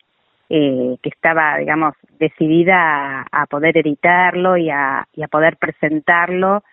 [0.50, 6.64] eh, que estaba, digamos, decidida a, poder editarlo y a, y a poder presentarlo,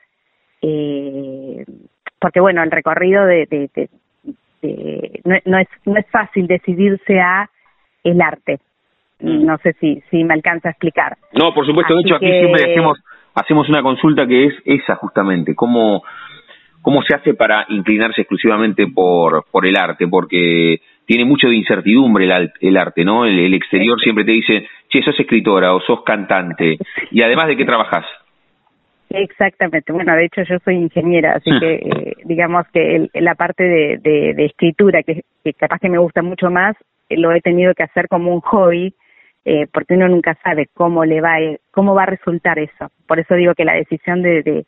[0.63, 1.65] eh,
[2.21, 3.89] porque bueno, el recorrido de, de,
[4.63, 7.51] de, no, no, es, no es fácil decidirse a
[8.05, 8.61] el arte.
[9.21, 9.45] Mm.
[9.45, 11.17] No sé si, si me alcanza a explicar.
[11.33, 12.99] No, por supuesto, de hecho aquí siempre hacemos,
[13.35, 16.03] hacemos una consulta que es esa justamente, cómo,
[16.81, 22.25] cómo se hace para inclinarse exclusivamente por, por el arte, porque tiene mucho de incertidumbre
[22.25, 23.25] el, el arte, ¿no?
[23.25, 26.79] El, el, exterior siempre te dice, che, sos escritora o sos cantante,
[27.11, 28.05] y además de qué trabajas.
[29.11, 33.99] Exactamente, bueno, de hecho yo soy ingeniera, así que eh, digamos que la parte de,
[33.99, 36.75] de, de escritura, que, que, capaz que me gusta mucho más,
[37.11, 38.95] lo he tenido que hacer como un hobby,
[39.45, 41.37] eh, porque uno nunca sabe cómo le va,
[41.71, 42.91] cómo va a resultar eso.
[43.07, 44.65] Por eso digo que la decisión de, de,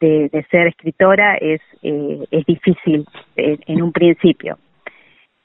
[0.00, 4.58] de, ser escritora es, eh, es difícil eh, en un principio.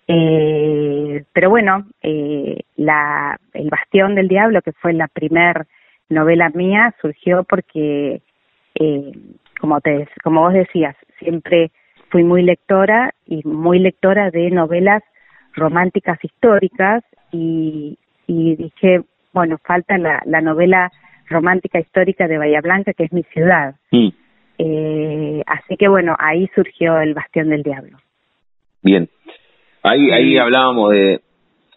[0.08, 5.66] Eh, pero bueno, eh, la, El Bastión del Diablo, que fue la primer
[6.10, 8.22] novela mía, surgió porque,
[8.76, 9.12] eh,
[9.60, 11.72] como, te, como vos decías, siempre
[12.10, 15.04] fui muy lectora y muy lectora de novelas
[15.54, 20.92] románticas históricas y, y dije, bueno, falta la, la novela
[21.28, 23.76] romántica histórica de Bahía Blanca, que es mi ciudad.
[24.58, 27.98] Eh, así que bueno, ahí surgió el Bastión del Diablo.
[28.82, 29.10] Bien,
[29.84, 31.22] ahí, ahí hablábamos de,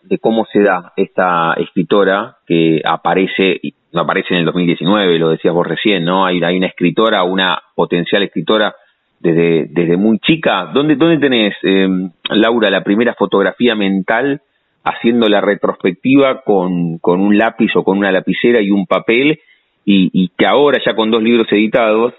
[0.02, 3.60] de cómo se da esta escritora que aparece,
[3.92, 6.24] no aparece en el 2019, lo decías vos recién, ¿no?
[6.24, 8.74] Hay, hay una escritora, una potencial escritora
[9.20, 10.70] desde, desde muy chica.
[10.72, 11.88] ¿Dónde, dónde tenés, eh,
[12.30, 14.40] Laura, la primera fotografía mental
[14.84, 19.40] haciendo la retrospectiva con, con un lápiz o con una lapicera y un papel
[19.84, 22.14] y, y que ahora ya con dos libros editados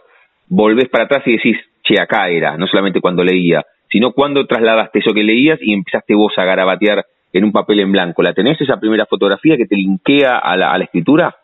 [0.50, 3.64] volvés para atrás y decís, che, acá era, no solamente cuando leía,
[3.98, 7.92] sino cuando trasladaste eso que leías y empezaste vos a garabatear en un papel en
[7.92, 8.22] blanco.
[8.22, 11.36] ¿La tenés esa primera fotografía que te linkea a la, a la escritura?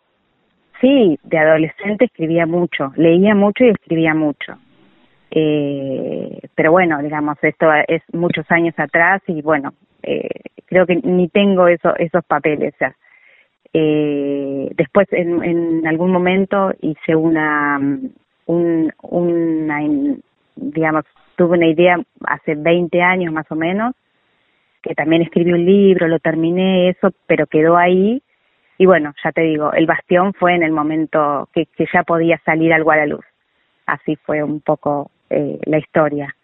[0.80, 4.54] Sí, de adolescente escribía mucho, leía mucho y escribía mucho.
[5.32, 10.30] Eh, pero bueno, digamos, esto es muchos años atrás y bueno, eh,
[10.68, 12.76] creo que ni tengo eso, esos papeles.
[12.80, 12.86] O
[13.74, 17.80] eh, después, en, en algún momento, hice una,
[18.46, 19.80] un, una,
[20.56, 23.94] digamos, tuve una idea hace 20 años más o menos,
[24.82, 28.22] que también escribí un libro, lo terminé, eso, pero quedó ahí.
[28.78, 32.40] Y bueno, ya te digo, el bastión fue en el momento que, que ya podía
[32.46, 33.26] salir algo a la luz.
[33.86, 36.36] Así fue un poco eh, la historia.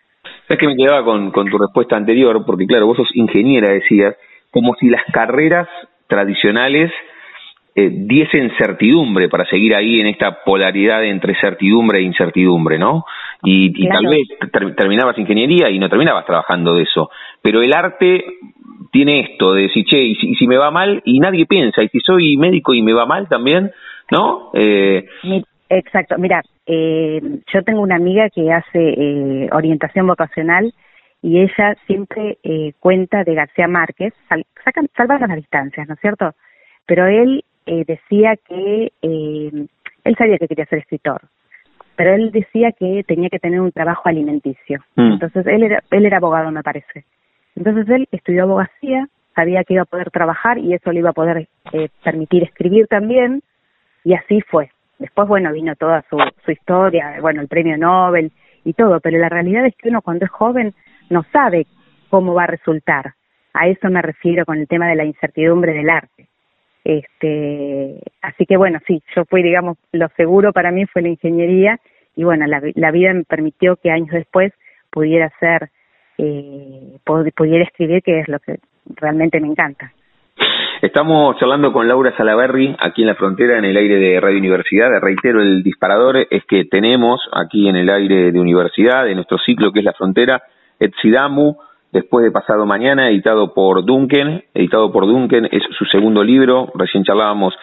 [0.47, 4.15] Sabes que me quedaba con, con tu respuesta anterior, porque claro, vos sos ingeniera, decías,
[4.51, 5.67] como si las carreras
[6.07, 6.91] tradicionales
[7.75, 13.05] eh, diesen certidumbre para seguir ahí en esta polaridad entre certidumbre e incertidumbre, ¿no?
[13.43, 14.27] Y, y tal vez
[14.75, 17.09] terminabas ingeniería y no terminabas trabajando de eso.
[17.41, 18.23] Pero el arte
[18.91, 21.81] tiene esto de decir, che, y si, y si me va mal, y nadie piensa,
[21.83, 23.71] y si soy médico y me va mal también,
[24.11, 24.51] ¿no?
[24.53, 25.05] Eh,
[25.69, 27.21] Exacto, mira, eh,
[27.53, 30.73] yo tengo una amiga que hace eh, orientación vocacional
[31.21, 35.99] y ella siempre eh, cuenta de García Márquez, sal, sacan, salvando las distancias, ¿no es
[35.99, 36.33] cierto?
[36.87, 39.67] Pero él eh, decía que eh,
[40.03, 41.21] él sabía que quería ser escritor,
[41.99, 44.79] pero él decía que tenía que tener un trabajo alimenticio.
[44.95, 45.11] Mm.
[45.11, 47.03] Entonces él era, él era abogado, me parece.
[47.57, 51.13] Entonces él estudió abogacía, sabía que iba a poder trabajar y eso le iba a
[51.13, 53.43] poder eh, permitir escribir también,
[54.05, 54.71] y así fue.
[54.97, 58.31] Después, bueno, vino toda su, su historia, bueno, el premio Nobel
[58.63, 60.73] y todo, pero la realidad es que uno cuando es joven
[61.09, 61.67] no sabe
[62.09, 63.15] cómo va a resultar.
[63.53, 66.29] A eso me refiero con el tema de la incertidumbre del arte.
[66.83, 71.79] Este, así que bueno, sí, yo fui, digamos, lo seguro para mí fue la ingeniería
[72.15, 74.53] y bueno, la, la vida me permitió que años después
[74.89, 75.69] pudiera ser,
[76.17, 78.59] eh, pudiera escribir, que es lo que
[78.95, 79.91] realmente me encanta.
[80.81, 84.89] Estamos charlando con Laura Salaberry aquí en la frontera en el aire de Radio Universidad.
[85.01, 89.73] Reitero, el disparador es que tenemos aquí en el aire de Universidad, de nuestro ciclo
[89.73, 90.41] que es la frontera,
[90.79, 91.57] Etzidamu,
[91.91, 97.03] después de pasado mañana, editado por Duncan, editado por Duncan, es su segundo libro, recién
[97.03, 97.53] charlábamos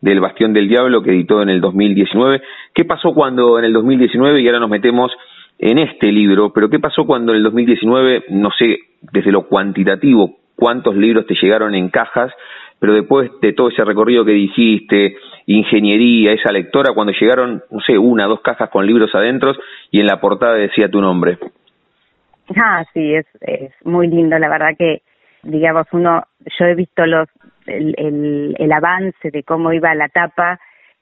[0.00, 2.42] del Bastión del Diablo que editó en el 2019.
[2.74, 5.12] ¿Qué pasó cuando en el 2019, y ahora nos metemos
[5.58, 8.78] en este libro, pero qué pasó cuando en el 2019, no sé,
[9.12, 12.32] desde lo cuantitativo, cuántos libros te llegaron en cajas,
[12.78, 15.16] pero después de todo ese recorrido que dijiste,
[15.46, 19.54] ingeniería, esa lectora, cuando llegaron, no sé, una, dos cajas con libros adentro
[19.90, 21.38] y en la portada decía tu nombre.
[22.56, 25.02] Ah, sí, es, es muy lindo, la verdad que,
[25.42, 26.24] digamos, uno,
[26.58, 27.28] yo he visto los,
[27.66, 30.60] el, el, el avance de cómo iba la tapa,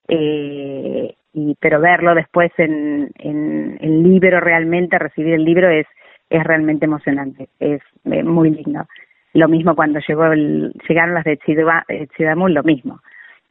[0.09, 5.87] eh, y, pero verlo después en, en el libro realmente, recibir el libro es,
[6.31, 8.87] es realmente emocionante, es eh, muy lindo.
[9.33, 11.39] Lo mismo cuando llegó el, llegaron las de
[12.17, 13.01] Chidamul, lo mismo.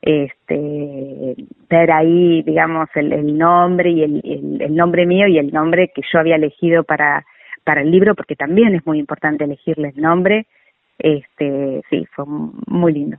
[0.02, 1.36] Este,
[1.70, 6.02] ver ahí, digamos, el, el nombre y el, el nombre mío y el nombre que
[6.12, 7.26] yo había elegido para
[7.64, 10.46] para el libro, porque también es muy importante elegirle el nombre.
[11.00, 12.26] Este, sí, fue
[12.68, 13.18] muy lindo,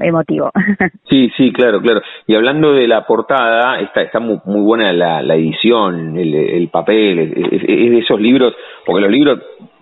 [0.00, 0.50] emotivo.
[1.08, 2.00] Sí, sí, claro, claro.
[2.26, 6.68] Y hablando de la portada, está, está muy, muy buena la, la edición, el, el
[6.68, 8.54] papel, es, de esos libros,
[8.86, 9.40] porque los libros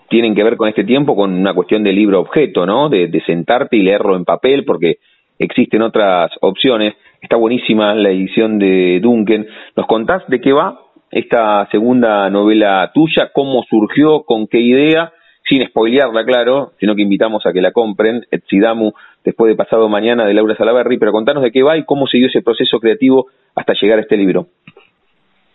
[0.08, 2.88] tienen que ver con este tiempo, con una cuestión de libro objeto, ¿no?
[2.88, 4.96] De, de sentarte y leerlo en papel, porque
[5.38, 6.94] existen otras opciones.
[7.20, 9.46] Está buenísima la edición de Duncan.
[9.76, 10.80] ¿Nos contás de qué va?
[11.10, 15.12] Esta segunda novela tuya, cómo surgió, con qué idea,
[15.48, 18.92] sin spoilearla, claro, sino que invitamos a que la compren, Etzidamu,
[19.24, 22.28] después de pasado mañana de Laura Salaberry, pero contanos de qué va y cómo siguió
[22.28, 24.48] ese proceso creativo hasta llegar a este libro.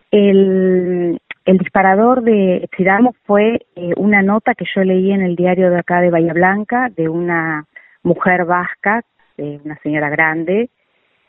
[0.09, 5.69] El, el disparador de Etzidamu fue eh, una nota que yo leí en el diario
[5.69, 7.65] de acá de Bahía Blanca de una
[8.03, 9.01] mujer vasca,
[9.37, 10.69] de una señora grande,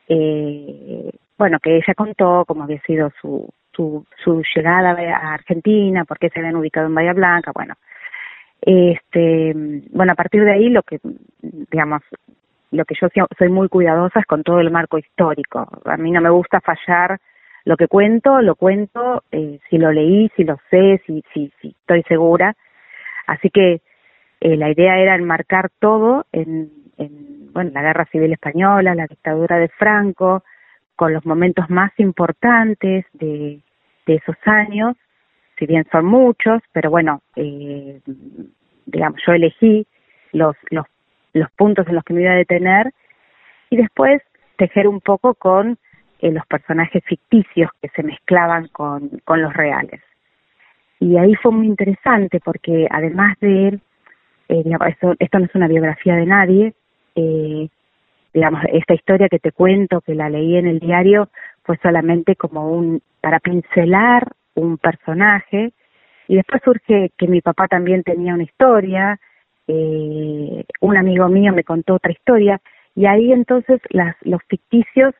[0.09, 6.19] eh, bueno, que ella contó cómo había sido su, su, su llegada a Argentina, por
[6.19, 7.75] qué se habían ubicado en Bahía Blanca, bueno.
[8.61, 9.53] Este,
[9.91, 10.99] bueno, a partir de ahí lo que,
[11.43, 12.03] digamos,
[12.71, 13.09] lo que yo
[13.39, 15.69] soy muy cuidadosa es con todo el marco histórico.
[15.85, 17.21] A mí no me gusta fallar
[17.65, 22.03] lo que cuento, lo cuento eh, si lo leí, si lo sé, si, si, estoy
[22.05, 22.55] segura.
[23.27, 23.81] Así que
[24.41, 29.59] eh, la idea era enmarcar todo en, en, bueno, la guerra civil española, la dictadura
[29.59, 30.43] de Franco,
[30.97, 33.61] con los momentos más importantes de,
[34.07, 34.97] esos años,
[35.59, 38.01] si bien son muchos, pero bueno, eh,
[38.87, 39.87] digamos, yo elegí
[40.33, 40.85] los, los,
[41.33, 42.93] los puntos en los que me iba a detener
[43.71, 44.23] y después
[44.57, 45.79] tejer un poco con
[46.21, 50.01] eh, los personajes ficticios que se mezclaban con, los reales.
[51.01, 53.81] Y ahí fue muy interesante porque además de,
[54.49, 54.65] eh,
[55.19, 56.75] esto no es una biografía de nadie,
[57.17, 57.69] eh,
[58.35, 61.29] digamos, esta historia que te cuento, que la leí en el diario,
[61.63, 65.73] fue solamente como un, para pincelar un personaje,
[66.27, 69.19] y después surge que mi papá también tenía una historia,
[69.69, 72.61] eh, un amigo mío me contó otra historia,
[72.97, 75.15] y ahí entonces las, los ficticios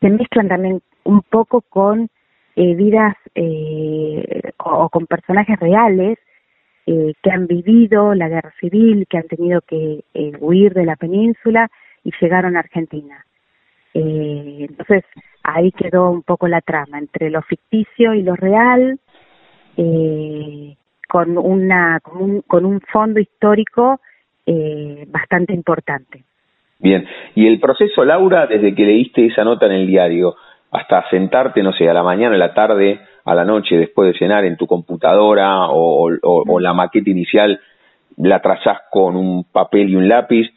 [0.00, 2.08] se mezclan también un poco con
[2.56, 6.18] eh, vidas eh, o, con personajes reales
[6.86, 10.96] eh, que han vivido la guerra civil, que han tenido que eh, huir de la
[10.96, 11.70] península
[12.04, 13.24] y llegaron a Argentina.
[13.94, 15.04] Eh, entonces
[15.42, 18.98] ahí quedó un poco la trama entre lo ficticio y lo real,
[19.76, 20.76] eh,
[21.08, 24.00] con una con un, con un fondo histórico
[24.46, 26.24] eh, bastante importante.
[26.80, 30.36] Bien, y el proceso, Laura, desde que leíste esa nota en el diario
[30.70, 34.18] hasta sentarte, no sé, a la mañana, a la tarde, a la noche, después de
[34.18, 37.58] cenar en tu computadora o, o, o la maqueta inicial,
[38.16, 40.48] la trazás con un papel y un lápiz,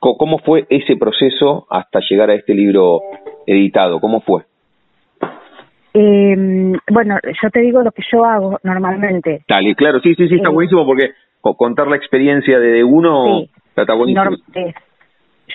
[0.00, 3.00] ¿Cómo fue ese proceso hasta llegar a este libro
[3.46, 4.00] editado?
[4.00, 4.42] ¿Cómo fue?
[5.92, 9.42] Eh, bueno, yo te digo lo que yo hago normalmente.
[9.46, 13.50] Dale, claro, sí, sí, sí, está eh, buenísimo porque contar la experiencia de uno, sí.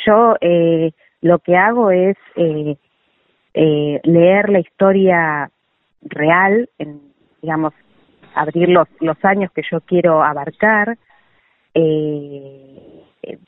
[0.05, 0.91] yo eh,
[1.21, 2.75] lo que hago es eh,
[3.53, 5.49] eh, leer la historia
[6.01, 7.01] real, en,
[7.41, 7.73] digamos,
[8.35, 10.97] abrir los, los años que yo quiero abarcar,
[11.73, 12.94] eh,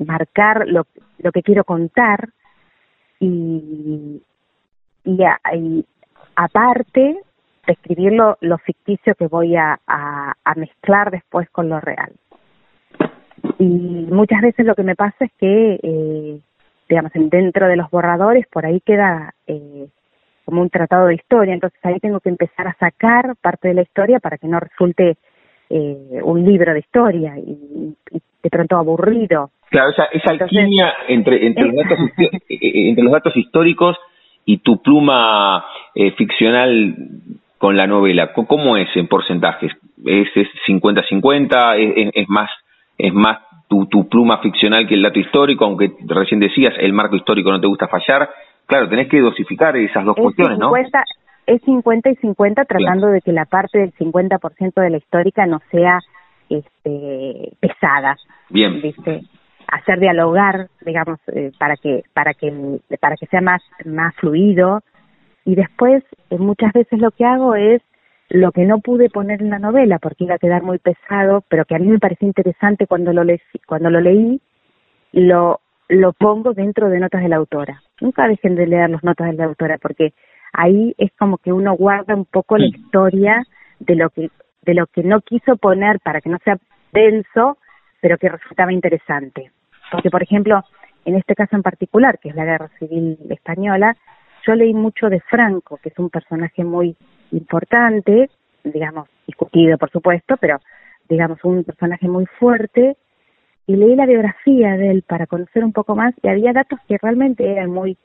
[0.06, 0.86] marcar lo,
[1.20, 2.30] lo que quiero contar
[3.20, 4.22] y,
[5.04, 5.20] y,
[5.54, 5.86] y
[6.36, 7.18] aparte
[7.68, 12.12] describir lo, lo ficticio que voy a, a, a, mezclar después con lo real.
[13.60, 16.40] Y muchas veces lo que me pasa es que, eh,
[16.88, 19.88] digamos, dentro de los borradores, por ahí queda eh,
[20.46, 23.82] como un tratado de historia, entonces ahí tengo que empezar a sacar parte de la
[23.82, 25.18] historia para que no resulte
[25.70, 29.50] eh, un libro de historia y, y, de pronto aburrido.
[29.70, 32.00] Claro, esa, esa alquimia entre, entre, los datos,
[32.50, 33.98] entre los datos históricos
[34.46, 36.96] y tu pluma eh, ficcional
[37.58, 39.72] con la novela, ¿cómo es en porcentajes?
[40.06, 40.28] ¿Es
[40.68, 41.76] 50-50?
[41.78, 42.50] ¿Es, ¿Es, más,
[42.98, 45.66] es más tu, tu pluma ficcional que el dato histórico?
[45.66, 48.30] Aunque recién decías, el marco histórico no te gusta fallar.
[48.68, 51.04] Claro, tenés que dosificar esas dos es cuestiones, 50, ¿no?
[51.48, 53.14] Es 50 y 50 tratando claro.
[53.14, 56.00] de que la parte del 50% de la histórica no sea
[56.50, 58.18] este, pesada.
[58.50, 58.82] Bien.
[58.82, 59.22] ¿viste?
[59.68, 64.82] hacer dialogar, digamos, eh, para que para que para que sea más más fluido
[65.46, 67.82] y después eh, muchas veces lo que hago es
[68.30, 71.66] lo que no pude poner en la novela porque iba a quedar muy pesado, pero
[71.66, 74.42] que a mí me pareció interesante cuando lo leí, cuando lo leí,
[75.12, 77.82] lo lo pongo dentro de notas de la autora.
[78.02, 80.14] Nunca dejen de leer las notas de la autora porque
[80.52, 83.46] ahí es como que uno guarda un poco la historia
[83.80, 84.30] de lo que
[84.68, 86.58] de lo que no quiso poner para que no sea
[86.92, 87.58] denso,
[88.02, 89.52] pero que resultaba interesante.
[89.92, 90.62] Porque, por ejemplo,
[91.06, 93.96] en este caso en particular, que es la Guerra Civil Española,
[94.46, 96.98] yo leí mucho de Franco, que es un personaje muy
[97.32, 98.30] importante,
[98.64, 100.60] digamos, discutido, por supuesto, pero,
[101.08, 102.98] digamos, un personaje muy fuerte,
[103.68, 106.98] y leí la biografía de él para conocer un poco más, y había datos que
[107.02, 107.98] realmente eran muy,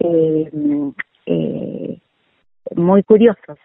[0.00, 0.50] eh,
[1.26, 1.98] eh,
[2.74, 3.58] muy curiosos.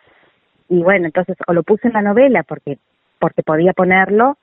[0.73, 2.77] Y bueno, entonces, o lo puse en la novela porque,
[3.19, 4.37] porque podía ponerlo,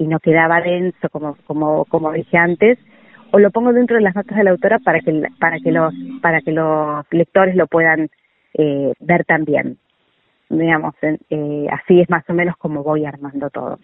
[0.00, 2.78] y no quedaba denso como como como dije antes
[3.32, 5.94] o lo pongo dentro de las notas de la autora para que para que los
[6.22, 8.08] para que los lectores lo puedan
[8.54, 9.76] eh, ver también.
[10.48, 13.78] Digamos eh, así es más o menos como voy armando todo.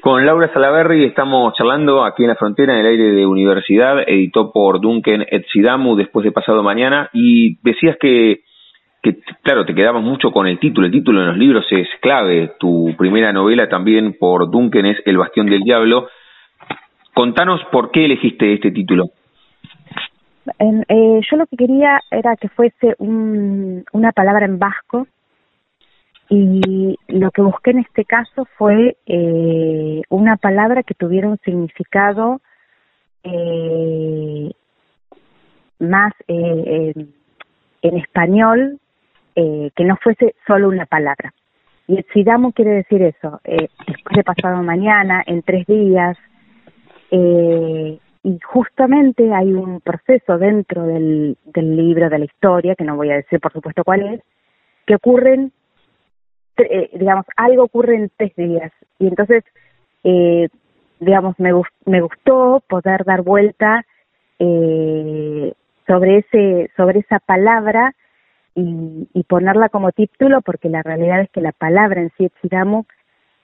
[0.00, 4.52] Con Laura Salaverri estamos charlando aquí en la frontera en el aire de universidad editó
[4.52, 8.40] por Duncan Etzidamu después de pasado mañana y decías que
[9.06, 12.54] que claro, te quedabas mucho con el título, el título en los libros es clave,
[12.58, 16.08] tu primera novela también por Duncan es El Bastión del Diablo.
[17.14, 19.10] Contanos por qué elegiste este título.
[20.58, 25.06] Eh, yo lo que quería era que fuese un, una palabra en vasco
[26.28, 32.40] y lo que busqué en este caso fue eh, una palabra que tuviera un significado
[33.22, 34.50] eh,
[35.78, 36.92] más eh,
[37.82, 38.80] en español
[39.36, 41.32] eh, que no fuese solo una palabra.
[41.86, 46.16] Y el Sidamo quiere decir eso, eh, después de pasado mañana, en tres días,
[47.12, 52.96] eh, y justamente hay un proceso dentro del, del libro, de la historia, que no
[52.96, 54.20] voy a decir por supuesto cuál es,
[54.84, 55.52] que ocurren,
[56.56, 58.72] eh, digamos, algo ocurre en tres días.
[58.98, 59.44] Y entonces,
[60.02, 60.48] eh,
[60.98, 61.52] digamos, me,
[61.84, 63.84] me gustó poder dar vuelta
[64.40, 65.52] eh,
[65.86, 67.94] sobre ese sobre esa palabra
[68.56, 72.84] y, y, ponerla como título porque la realidad es que la palabra en sí, Chiramu,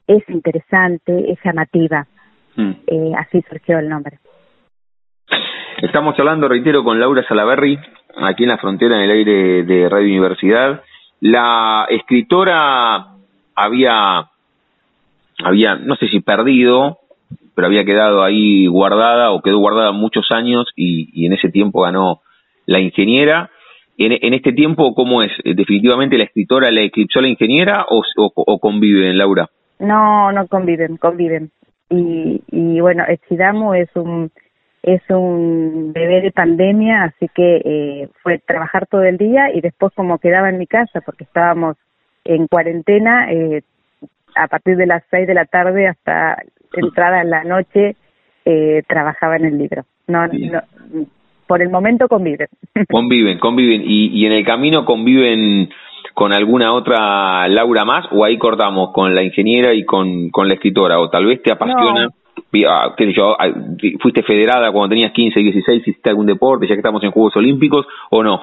[0.06, 2.06] es interesante, es llamativa.
[2.56, 2.70] Mm.
[2.86, 4.18] Eh, así surgió el nombre.
[5.82, 7.78] Estamos hablando, reitero, con Laura Salaverri,
[8.16, 10.82] aquí en la frontera, en el aire de Radio Universidad.
[11.20, 13.08] La escritora
[13.54, 14.30] había,
[15.44, 16.98] había, no sé si perdido,
[17.54, 21.82] pero había quedado ahí guardada o quedó guardada muchos años y, y en ese tiempo
[21.82, 22.22] ganó
[22.66, 23.50] la ingeniera
[24.04, 25.32] en, en, este tiempo, ¿cómo es?
[25.44, 29.48] ¿Definitivamente la escritora la eclipsó la ingeniera o, o, o conviven, Laura?
[29.78, 31.50] No, no conviven, conviven.
[31.90, 34.30] Y, y bueno, Echidamu es un
[34.82, 39.92] es un bebé de pandemia, así que eh, fue trabajar todo el día y después
[39.94, 41.76] como quedaba en mi casa porque estábamos
[42.24, 43.62] en cuarentena, eh,
[44.34, 46.42] a partir de las seis de la tarde hasta
[46.72, 47.96] entrada en la noche
[48.44, 49.84] eh, trabajaba en el libro.
[50.08, 50.62] No, no,
[51.52, 52.48] por el momento conviven.
[52.90, 53.82] Conviven, conviven.
[53.84, 55.68] ¿Y, y en el camino conviven
[56.14, 60.54] con alguna otra Laura más o ahí cortamos con la ingeniera y con, con la
[60.54, 60.98] escritora?
[60.98, 62.10] O tal vez te apasiona, no.
[62.96, 63.36] qué sé yo,
[64.00, 67.84] fuiste federada cuando tenías 15, 16, hiciste algún deporte, ya que estamos en Juegos Olímpicos,
[68.08, 68.40] o no?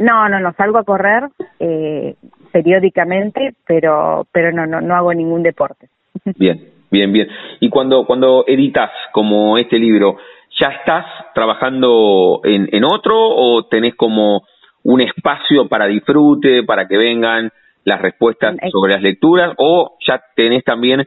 [0.00, 1.28] No, no, no, salgo a correr
[1.60, 2.16] eh,
[2.50, 5.86] periódicamente, pero pero no, no, no hago ningún deporte.
[6.36, 7.28] Bien, Bien, bien.
[7.60, 10.16] Y cuando, cuando editas como este libro,
[10.58, 14.42] ¿ya estás trabajando en, en otro o tenés como
[14.82, 17.50] un espacio para disfrute, para que vengan
[17.84, 21.06] las respuestas sobre las lecturas o ya tenés también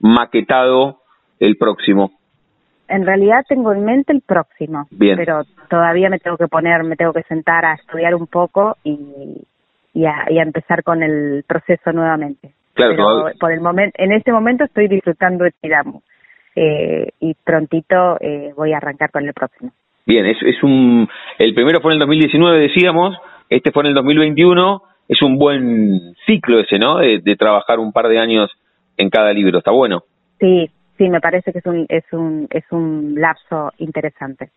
[0.00, 1.00] maquetado
[1.38, 2.12] el próximo?
[2.88, 5.16] En realidad tengo en mente el próximo, Bien.
[5.16, 9.46] pero todavía me tengo que poner, me tengo que sentar a estudiar un poco y,
[9.94, 12.52] y, a, y a empezar con el proceso nuevamente.
[12.74, 16.00] Claro, pero por el momento, en este momento estoy disfrutando de Tiramu
[16.62, 19.72] eh, y prontito eh, voy a arrancar con el próximo.
[20.04, 21.08] Bien, es, es un.
[21.38, 23.16] El primero fue en el 2019, decíamos,
[23.48, 24.82] este fue en el 2021.
[25.08, 26.98] Es un buen ciclo ese, ¿no?
[26.98, 28.50] De, de trabajar un par de años
[28.98, 29.56] en cada libro.
[29.58, 30.02] Está bueno.
[30.38, 34.50] Sí, sí, me parece que es un es un es un lapso interesante.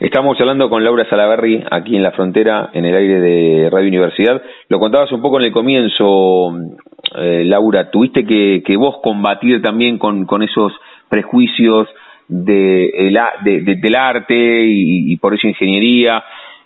[0.00, 4.42] Estamos hablando con Laura Salaberry aquí en la frontera, en el aire de Radio Universidad.
[4.68, 6.52] Lo contabas un poco en el comienzo,
[7.16, 7.90] eh, Laura.
[7.90, 10.72] Tuviste que, que vos combatir también con, con esos
[11.10, 11.88] prejuicios
[12.28, 13.10] de,
[13.76, 14.34] del arte
[14.64, 16.22] y, y por eso ingeniería.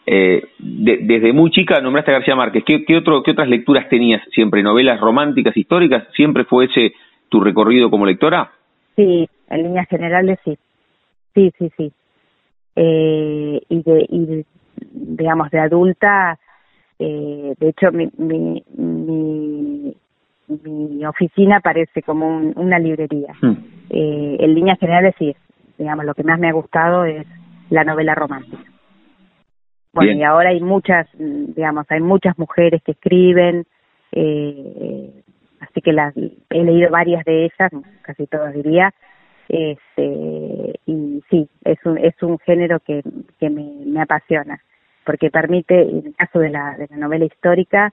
[0.06, 2.62] Eh, de- desde muy chica nombraste a García Márquez.
[2.64, 4.62] ¿Qué, qué, otro, ¿Qué otras lecturas tenías siempre?
[4.62, 6.04] ¿Novelas románticas, históricas?
[6.14, 6.92] ¿Siempre fue ese
[7.30, 8.52] tu recorrido como lectora?
[8.94, 10.56] Sí, en líneas generales sí.
[11.34, 11.92] Sí, sí, sí.
[12.76, 14.44] Eh, y, de, y
[14.92, 16.38] digamos, de adulta,
[16.98, 19.94] eh, de hecho, mi, mi, mi,
[20.48, 23.32] mi oficina parece como un- una librería.
[23.40, 23.54] Hmm.
[23.90, 25.34] Eh, en líneas generales sí,
[25.78, 27.26] digamos, lo que más me ha gustado es
[27.70, 28.62] la novela romántica.
[29.92, 30.20] Bueno, Bien.
[30.20, 33.64] y ahora hay muchas, digamos, hay muchas mujeres que escriben,
[34.12, 35.22] eh,
[35.60, 37.70] así que las, he leído varias de ellas,
[38.02, 38.92] casi todas diría,
[39.48, 43.02] este, y sí, es un, es un género que,
[43.38, 44.58] que me, me apasiona,
[45.04, 47.92] porque permite, en el caso de la, de la novela histórica,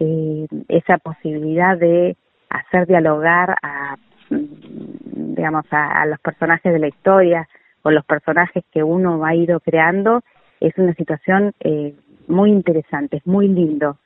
[0.00, 2.16] eh, esa posibilidad de
[2.50, 3.96] hacer dialogar a,
[4.30, 7.48] digamos, a, a los personajes de la historia
[7.82, 10.22] o los personajes que uno ha ido creando,
[10.60, 11.94] es una situación eh,
[12.26, 13.98] muy interesante, es muy lindo,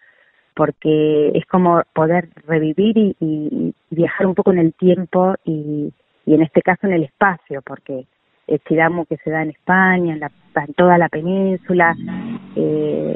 [0.54, 5.92] porque es como poder revivir y, y- viajar un poco en el tiempo y,
[6.26, 8.06] y en este caso en el espacio, porque
[8.46, 11.94] el Chiramu que se da en España, en, la- en toda la península,
[12.56, 13.14] eh,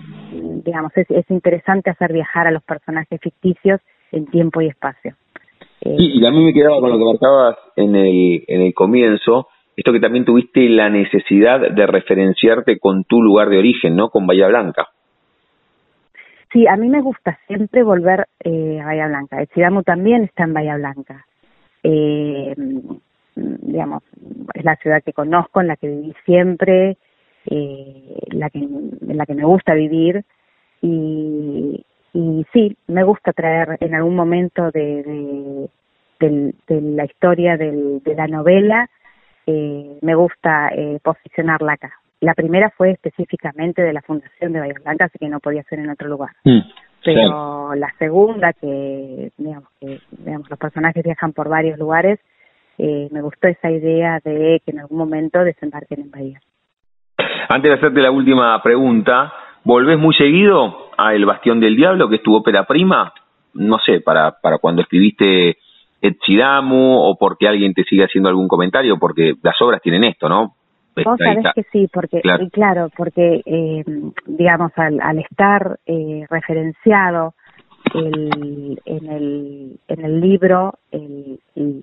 [0.65, 3.81] digamos, es, es interesante hacer viajar a los personajes ficticios
[4.13, 5.15] en tiempo y espacio.
[5.97, 9.49] Sí, y a mí me quedaba con lo que marcabas en el, en el comienzo,
[9.76, 14.09] esto que también tuviste la necesidad de referenciarte con tu lugar de origen, ¿no?
[14.09, 14.89] Con Bahía Blanca.
[16.53, 19.41] Sí, a mí me gusta siempre volver eh, a Bahía Blanca.
[19.41, 21.26] El Chiramu también está en Bahía Blanca.
[21.82, 22.55] Eh,
[23.37, 24.03] digamos,
[24.55, 26.97] es la ciudad que conozco, en la que viví siempre,
[27.47, 30.24] eh, la que, en la que me gusta vivir.
[30.80, 31.84] Y,
[32.17, 35.69] y sí, me gusta traer en algún momento de,
[36.19, 38.89] de, la historia del- de la novela,
[39.47, 41.93] eh, me gusta eh, posicionarla acá.
[42.21, 45.79] La primera fue específicamente de la Fundación de Bahía Blanca, así que no podía ser
[45.81, 46.31] en otro lugar.
[47.05, 52.19] Pero la segunda, que digamos que digamos, los personajes viajan por varios lugares,
[52.79, 56.41] eh, me gustó esa idea de que en algún momento desembarquen en Bahía.
[57.51, 59.33] Antes de hacerte la última pregunta,
[59.64, 63.13] ¿volvés muy seguido a El Bastión del Diablo, que es tu ópera prima?
[63.55, 65.57] No sé, para, para cuando escribiste
[66.01, 70.55] Etzidamu o porque alguien te sigue haciendo algún comentario, porque las obras tienen esto, ¿no?
[71.05, 72.43] Vos sabés que sí, porque, Claro.
[72.45, 73.85] y claro, porque, eh,
[74.27, 77.35] digamos, al, al estar eh, referenciado
[77.93, 81.83] el, en, el, en el libro, el, el-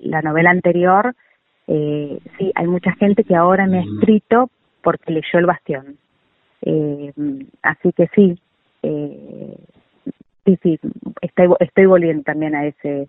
[0.00, 1.14] la novela anterior,
[1.66, 4.48] eh, sí, hay mucha gente que ahora me ha escrito
[4.82, 5.96] porque leyó El Bastión.
[6.62, 7.12] Eh,
[7.62, 8.38] así que sí,
[8.84, 9.56] eh,
[10.44, 10.78] sí, sí,
[11.20, 13.08] estoy, estoy volviendo también a ese,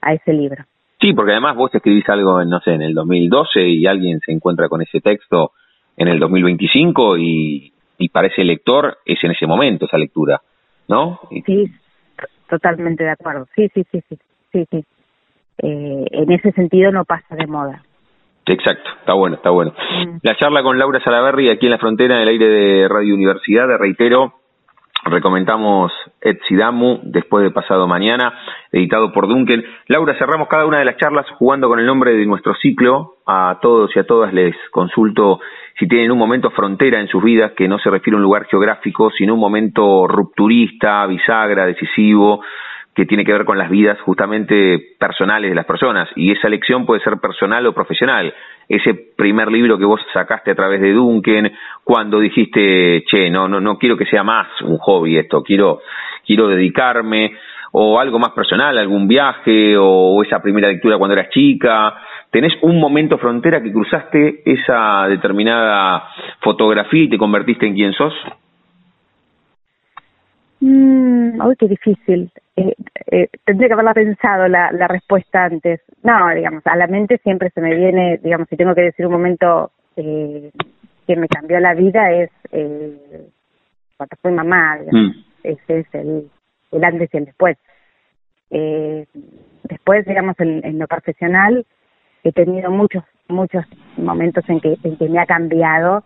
[0.00, 0.64] a ese libro.
[1.00, 4.68] Sí, porque además vos escribís algo, no sé, en el 2012 y alguien se encuentra
[4.68, 5.52] con ese texto
[5.96, 10.40] en el 2025 y, y para ese lector es en ese momento esa lectura,
[10.88, 11.20] ¿no?
[11.46, 11.70] Sí,
[12.48, 13.46] totalmente de acuerdo.
[13.54, 14.18] Sí, sí, sí, sí,
[14.52, 14.84] sí, sí.
[15.62, 17.82] Eh, en ese sentido no pasa de moda.
[18.46, 19.72] Exacto, está bueno, está bueno.
[19.72, 20.18] Mm.
[20.22, 23.66] La charla con Laura Salaberry aquí en la frontera, en el aire de Radio Universidad,
[23.78, 24.39] reitero,
[25.04, 28.34] recomendamos Etzidamu, después de pasado mañana,
[28.72, 29.64] editado por Duncan.
[29.88, 33.16] Laura, cerramos cada una de las charlas jugando con el nombre de nuestro ciclo.
[33.26, 35.40] A todos y a todas les consulto
[35.78, 38.46] si tienen un momento frontera en sus vidas, que no se refiere a un lugar
[38.46, 42.42] geográfico, sino un momento rupturista, bisagra, decisivo,
[43.00, 46.06] que tiene que ver con las vidas justamente personales de las personas.
[46.16, 48.34] Y esa elección puede ser personal o profesional.
[48.68, 51.50] Ese primer libro que vos sacaste a través de Duncan,
[51.82, 55.80] cuando dijiste, che, no, no, no quiero que sea más un hobby esto, quiero,
[56.26, 57.32] quiero dedicarme,
[57.72, 61.94] o algo más personal, algún viaje o esa primera lectura cuando eras chica.
[62.30, 66.06] ¿Tenés un momento frontera que cruzaste esa determinada
[66.42, 68.12] fotografía y te convertiste en quien sos?
[70.60, 72.30] Mm, uy, qué difícil.
[72.60, 72.74] Eh,
[73.10, 75.80] eh, tendría que haberla pensado la, la respuesta antes.
[76.02, 79.12] No, digamos, a la mente siempre se me viene, digamos, si tengo que decir un
[79.12, 80.50] momento eh,
[81.06, 83.28] que me cambió la vida es eh,
[83.96, 84.78] cuando fui mamá.
[84.90, 85.10] Mm.
[85.42, 86.30] Ese es el,
[86.72, 87.56] el antes y el después.
[88.50, 89.06] Eh,
[89.64, 91.64] después, digamos, en, en, lo profesional,
[92.24, 93.64] he tenido muchos, muchos
[93.96, 96.04] momentos en que, en que me ha cambiado,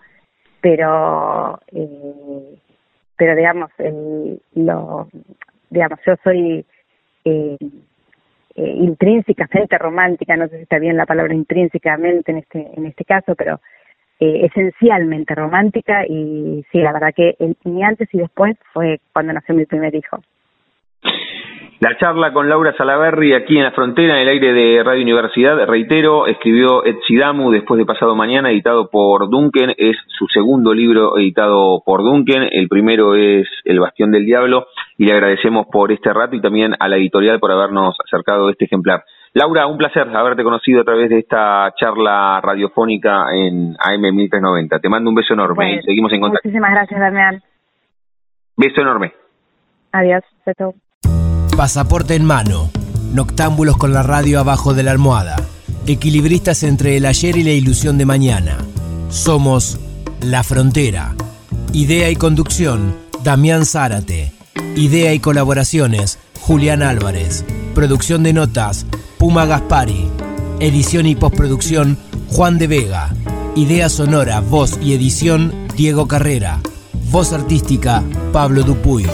[0.60, 2.58] pero eh,
[3.16, 5.08] pero digamos, el, lo,
[5.74, 6.64] digamos, yo soy
[7.24, 7.56] eh,
[8.56, 13.04] eh, intrínsecamente romántica, no sé si está bien la palabra intrínsecamente en este, en este
[13.04, 13.60] caso, pero
[14.20, 19.32] eh, esencialmente romántica y sí, la verdad que el, ni antes y después fue cuando
[19.32, 20.20] nació mi primer hijo.
[21.80, 25.66] La charla con Laura Salaberry aquí en la frontera, en el aire de Radio Universidad,
[25.66, 31.82] reitero, escribió Etzidamu después de pasado mañana, editado por Duncan, es su segundo libro editado
[31.84, 36.36] por Duncan, el primero es El Bastión del Diablo, y le agradecemos por este rato
[36.36, 39.04] y también a la editorial por habernos acercado este ejemplar.
[39.32, 44.78] Laura, un placer haberte conocido a través de esta charla radiofónica en AM 1390.
[44.78, 46.48] Te mando un beso enorme y seguimos en contacto.
[46.48, 47.42] Muchísimas gracias, Damián.
[48.56, 49.12] Beso enorme.
[49.90, 50.22] Adiós.
[51.56, 52.70] Pasaporte en mano.
[53.12, 55.36] Noctámbulos con la radio abajo de la almohada.
[55.86, 58.58] Equilibristas entre el ayer y la ilusión de mañana.
[59.08, 59.80] Somos
[60.22, 61.10] La Frontera.
[61.72, 64.43] Idea y conducción, Damián Zárate.
[64.76, 67.44] Idea y colaboraciones, Julián Álvarez.
[67.76, 68.86] Producción de notas,
[69.18, 70.08] Puma Gaspari.
[70.58, 71.96] Edición y postproducción,
[72.28, 73.14] Juan de Vega.
[73.54, 76.60] Idea sonora, voz y edición, Diego Carrera.
[77.12, 78.02] Voz artística,
[78.32, 79.06] Pablo Dupuy.